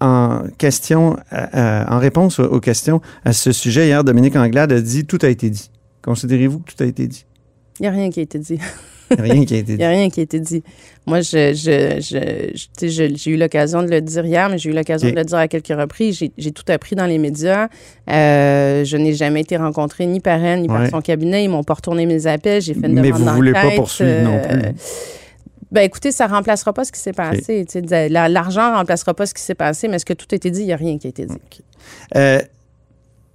en, 0.00 0.44
question, 0.56 1.16
en 1.32 1.98
réponse 1.98 2.38
aux, 2.38 2.44
aux 2.46 2.60
questions 2.60 3.02
à 3.26 3.34
ce 3.34 3.52
sujet, 3.52 3.86
hier, 3.88 4.02
Dominique 4.02 4.34
Anglade 4.36 4.72
a 4.72 4.80
dit 4.80 5.04
tout 5.04 5.18
a 5.20 5.28
été 5.28 5.50
dit. 5.50 5.70
Considérez-vous 6.02 6.60
que 6.60 6.72
tout 6.72 6.82
a 6.82 6.86
été 6.86 7.06
dit? 7.06 7.26
Il 7.78 7.82
n'y 7.82 7.88
a 7.88 7.90
rien 7.90 8.08
qui 8.08 8.20
a 8.20 8.22
été 8.22 8.38
dit. 8.38 8.58
Rien 9.18 9.44
qui 9.44 9.54
a 9.54 9.58
été 9.58 9.72
Il 9.72 9.78
n'y 9.78 9.84
a 9.84 9.88
rien 9.88 10.08
qui 10.10 10.20
a 10.20 10.22
été 10.24 10.40
dit. 10.40 10.62
Moi, 11.06 11.20
je, 11.20 11.54
je, 11.54 12.00
je, 12.00 12.88
j'ai 13.14 13.30
eu 13.30 13.36
l'occasion 13.36 13.82
de 13.82 13.88
le 13.88 14.00
dire 14.00 14.24
hier, 14.26 14.48
mais 14.48 14.58
j'ai 14.58 14.70
eu 14.70 14.72
l'occasion 14.72 15.08
de 15.14 15.14
le 15.20 15.24
dire 15.24 15.38
à 15.38 15.46
quelques 15.48 15.68
reprises. 15.68 16.18
J'ai, 16.18 16.32
j'ai 16.36 16.50
tout 16.50 16.64
appris 16.68 16.96
dans 16.96 17.06
les 17.06 17.18
médias. 17.18 17.68
Euh, 18.10 18.84
je 18.84 18.96
n'ai 18.96 19.14
jamais 19.14 19.42
été 19.42 19.56
rencontrée 19.56 20.06
ni 20.06 20.20
par 20.20 20.42
elle, 20.42 20.62
ni 20.62 20.68
par 20.68 20.82
son 20.90 21.00
cabinet. 21.00 21.44
Ils 21.44 21.48
m'ont 21.48 21.62
pas 21.62 21.74
retourné 21.74 22.04
mes 22.06 22.26
appels. 22.26 22.60
J'ai 22.62 22.74
fait 22.74 22.86
une 22.88 22.94
Mais 23.00 23.02
demande 23.02 23.22
vous 23.22 23.34
voulez 23.36 23.52
pas 23.52 23.62
d'enquête, 23.62 23.76
poursuivre 23.78 24.22
non 24.22 24.40
plus. 24.40 24.58
Ben 25.72 25.82
écoutez, 25.82 26.12
ça 26.12 26.26
remplacera 26.26 26.72
pas 26.72 26.84
ce 26.84 26.92
qui 26.92 27.00
s'est 27.00 27.12
passé. 27.12 27.64
La- 28.08 28.28
L'argent 28.28 28.74
remplacera 28.74 29.14
pas 29.14 29.26
ce 29.26 29.34
qui 29.34 29.42
s'est 29.42 29.54
passé, 29.56 29.88
mais 29.88 29.96
est-ce 29.96 30.04
que 30.06 30.12
tout 30.14 30.26
a 30.32 30.36
été 30.36 30.50
dit? 30.50 30.60
Il 30.60 30.66
n'y 30.66 30.72
a 30.72 30.76
rien 30.76 30.96
qui 30.98 31.06
a 31.06 31.10
été 31.10 31.26
dit. 31.26 31.36
Euh, 32.16 32.40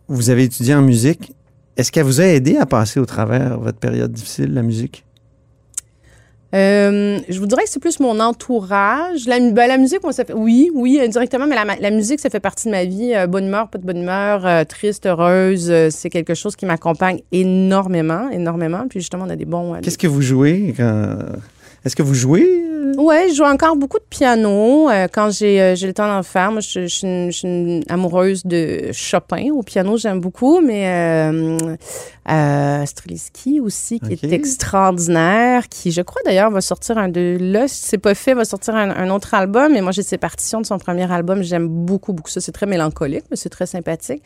vous 0.08 0.30
avez 0.30 0.44
étudié 0.46 0.74
en 0.76 0.82
musique. 0.82 1.34
Est-ce 1.78 1.92
qu'elle 1.92 2.04
vous 2.04 2.20
a 2.22 2.26
aidé 2.26 2.58
à 2.58 2.66
passer 2.66 3.00
au 3.00 3.06
travers 3.06 3.60
votre 3.60 3.78
période 3.80 4.12
difficile, 4.12 4.54
la 4.54 4.62
musique? 4.62 5.06
Euh, 6.54 7.20
je 7.30 7.40
vous 7.40 7.46
dirais 7.46 7.64
que 7.64 7.70
c'est 7.70 7.80
plus 7.80 8.00
mon 8.00 8.20
entourage. 8.20 9.26
La, 9.26 9.40
ben, 9.40 9.68
la 9.68 9.78
musique, 9.78 10.00
fait, 10.14 10.34
oui, 10.34 10.70
oui, 10.74 11.00
indirectement, 11.00 11.48
mais 11.48 11.56
la, 11.56 11.66
la 11.80 11.92
musique, 11.92 12.20
ça 12.20 12.30
fait 12.30 12.40
partie 12.40 12.68
de 12.68 12.72
ma 12.72 12.86
vie. 12.86 13.14
Euh, 13.16 13.28
bonne 13.28 13.48
humeur, 13.48 13.70
pas 13.70 13.78
de 13.78 13.86
bonne 13.86 14.02
humeur, 14.02 14.46
euh, 14.46 14.64
triste, 14.64 15.06
heureuse, 15.06 15.72
c'est 15.90 16.10
quelque 16.10 16.34
chose 16.34 16.56
qui 16.56 16.66
m'accompagne 16.66 17.22
énormément, 17.32 18.30
énormément. 18.30 18.86
Puis 18.90 19.00
justement, 19.00 19.26
on 19.28 19.30
a 19.30 19.36
des 19.36 19.46
bons. 19.46 19.80
Qu'est-ce 19.82 19.98
que 19.98 20.08
vous 20.08 20.22
jouez 20.22 20.74
quand... 20.76 21.18
Est-ce 21.84 21.96
que 21.96 22.04
vous 22.04 22.14
jouez? 22.14 22.44
euh? 22.46 22.94
Ouais, 22.98 23.30
je 23.30 23.36
joue 23.36 23.44
encore 23.44 23.76
beaucoup 23.76 23.98
de 24.00 24.06
piano 24.10 24.90
euh, 24.90 25.08
quand 25.12 25.32
j'ai 25.32 25.62
euh, 25.62 25.76
le 25.82 25.94
temps 25.94 26.08
d'en 26.08 26.24
faire. 26.24 26.52
Moi, 26.52 26.62
je, 26.62 26.82
je 26.82 26.88
suis 26.88 27.08
une, 27.08 27.32
je 27.32 27.38
suis 27.38 27.48
une 27.48 27.84
amoureuse 27.90 28.46
de 28.46 28.90
Chopin. 28.92 29.50
Au 29.52 29.64
piano, 29.64 29.98
j'aime 29.98 30.20
beaucoup, 30.20 30.60
mais 30.62 30.88
euh, 30.88 31.58
euh, 32.30 32.86
Strelitzky 32.86 33.60
aussi, 33.62 34.00
qui 34.00 34.14
est 34.14 34.32
extraordinaire, 34.32 35.70
qui, 35.70 35.92
je 35.92 36.02
crois 36.02 36.22
d'ailleurs, 36.26 36.52
va 36.52 36.62
sortir 36.62 36.98
un 36.98 37.08
de 37.08 37.38
là, 37.40 37.68
si 37.68 37.82
c'est 37.84 37.98
pas 37.98 38.14
fait, 38.14 38.34
va 38.34 38.46
sortir 38.46 38.76
un, 38.76 38.90
un 38.92 39.10
autre 39.10 39.34
album. 39.34 39.74
Et 39.76 39.82
moi, 39.82 39.92
j'ai 39.92 40.04
ses 40.04 40.18
partitions 40.18 40.60
de 40.62 40.66
son 40.66 40.78
premier 40.78 41.10
album. 41.12 41.42
J'aime 41.44 41.68
beaucoup, 41.68 42.14
beaucoup 42.14 42.30
ça. 42.30 42.42
C'est 42.42 42.52
très 42.52 42.66
mélancolique, 42.66 43.24
mais 43.32 43.38
c'est 43.38 43.50
très 43.50 43.66
sympathique. 43.66 44.22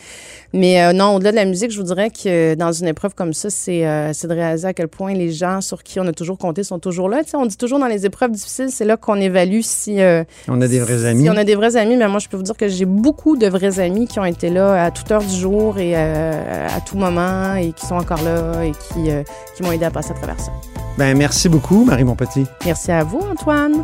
Mais 0.54 0.92
non, 0.94 1.16
au-delà 1.16 1.32
de 1.32 1.38
la 1.38 1.46
musique, 1.46 1.72
je 1.72 1.78
vous 1.78 1.86
dirais 1.86 2.10
que 2.10 2.56
dans 2.56 2.72
une 2.72 2.88
épreuve 2.88 3.14
comme 3.16 3.34
ça, 3.34 3.50
c'est 3.50 3.82
de 3.82 4.34
réaliser 4.34 4.68
à 4.68 4.74
quel 4.74 4.88
point 4.88 5.14
les 5.14 5.32
gens 5.32 5.62
sur 5.62 5.84
qui 5.84 6.00
on 6.00 6.08
a 6.08 6.14
toujours 6.14 6.38
compté 6.38 6.64
sont 6.64 6.80
toujours 6.80 7.10
là. 7.10 7.24
Tu 7.24 7.30
sais, 7.30 7.38
on 7.46 7.48
dit 7.48 7.58
toujours 7.58 7.78
dans 7.80 7.86
les 7.88 8.06
épreuves 8.08 8.32
difficiles, 8.32 8.70
c'est 8.72 8.86
là 8.86 8.98
qu'on 8.98 9.16
évalue 9.22 9.62
si, 9.62 10.02
euh, 10.02 10.24
On 10.48 10.60
a 10.62 10.68
des 10.68 10.80
vrais 10.80 10.98
si 11.00 11.06
amis. 11.06 11.30
on 11.30 11.38
a 11.38 11.44
des 11.44 11.56
vrais 11.56 11.76
amis. 11.78 11.96
Mais 11.96 12.08
moi, 12.08 12.20
je 12.20 12.28
peux 12.28 12.38
vous 12.38 12.44
dire 12.44 12.58
que 12.58 12.68
j'ai 12.68 12.86
beaucoup 12.86 13.38
de 13.38 13.48
vrais 13.48 13.80
amis 13.80 14.08
qui 14.08 14.20
ont 14.20 14.26
été 14.26 14.50
là 14.50 14.84
à 14.86 14.92
toute 14.92 15.10
heure 15.12 15.24
du 15.24 15.36
jour 15.36 15.78
et 15.78 15.94
euh, 15.96 16.68
à 16.68 16.82
tout 16.82 16.98
moment 16.98 17.54
et 17.56 17.72
qui 17.72 17.86
sont 17.86 17.96
encore 17.96 18.22
là 18.24 18.64
et 18.64 18.72
qui, 18.72 19.12
euh, 19.12 19.22
qui 19.56 19.62
m'ont 19.64 19.72
aidé 19.72 19.86
à 19.86 19.92
passer 19.92 20.12
à 20.12 20.16
travers 20.16 20.40
ça. 20.40 20.52
Ben, 20.98 21.16
merci 21.16 21.50
beaucoup, 21.50 21.84
Marie 21.86 22.04
Monpetit. 22.04 22.46
Merci 22.66 22.92
à 22.92 23.04
vous, 23.04 23.20
Antoine. 23.20 23.84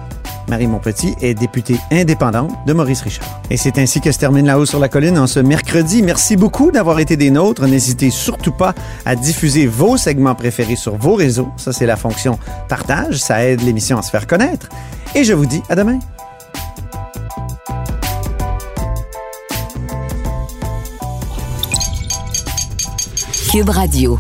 Marie 0.52 0.68
Monpetit 0.68 1.16
est 1.22 1.34
députée 1.34 1.78
indépendante 1.94 2.52
de 2.68 2.74
Maurice 2.74 3.04
Richard. 3.04 3.42
Et 3.50 3.56
c'est 3.56 3.78
ainsi 3.78 4.02
que 4.02 4.12
se 4.12 4.20
termine 4.20 4.46
La 4.46 4.60
Haut 4.60 4.66
sur 4.66 4.80
la 4.80 4.90
Colline 4.90 5.18
en 5.18 5.26
ce 5.26 5.40
mercredi. 5.40 6.04
Merci 6.04 6.36
beaucoup 6.36 6.72
d'avoir 6.72 7.00
été 7.00 7.16
des 7.16 7.32
nôtres. 7.32 7.66
N'hésitez 7.66 8.10
surtout 8.10 8.52
pas 8.52 8.76
à 9.06 9.16
diffuser 9.16 9.66
vos 9.66 9.96
segments 9.96 10.36
préférés 10.36 10.76
sur 10.76 10.98
vos 10.98 11.16
réseaux. 11.16 11.48
Ça, 11.56 11.72
c'est 11.72 11.86
la 11.86 11.96
fonction 11.96 12.38
partage. 12.68 13.16
Ça 13.16 13.46
aide 13.46 13.62
l'émission 13.62 13.98
à 13.98 14.02
se 14.02 14.10
faire 14.10 14.28
connaître. 14.28 14.68
Et 15.16 15.24
je 15.24 15.32
vous 15.32 15.46
dis 15.46 15.64
à 15.70 15.76
demain. 15.78 16.00
Cube 23.50 23.70
Radio. 23.70 24.20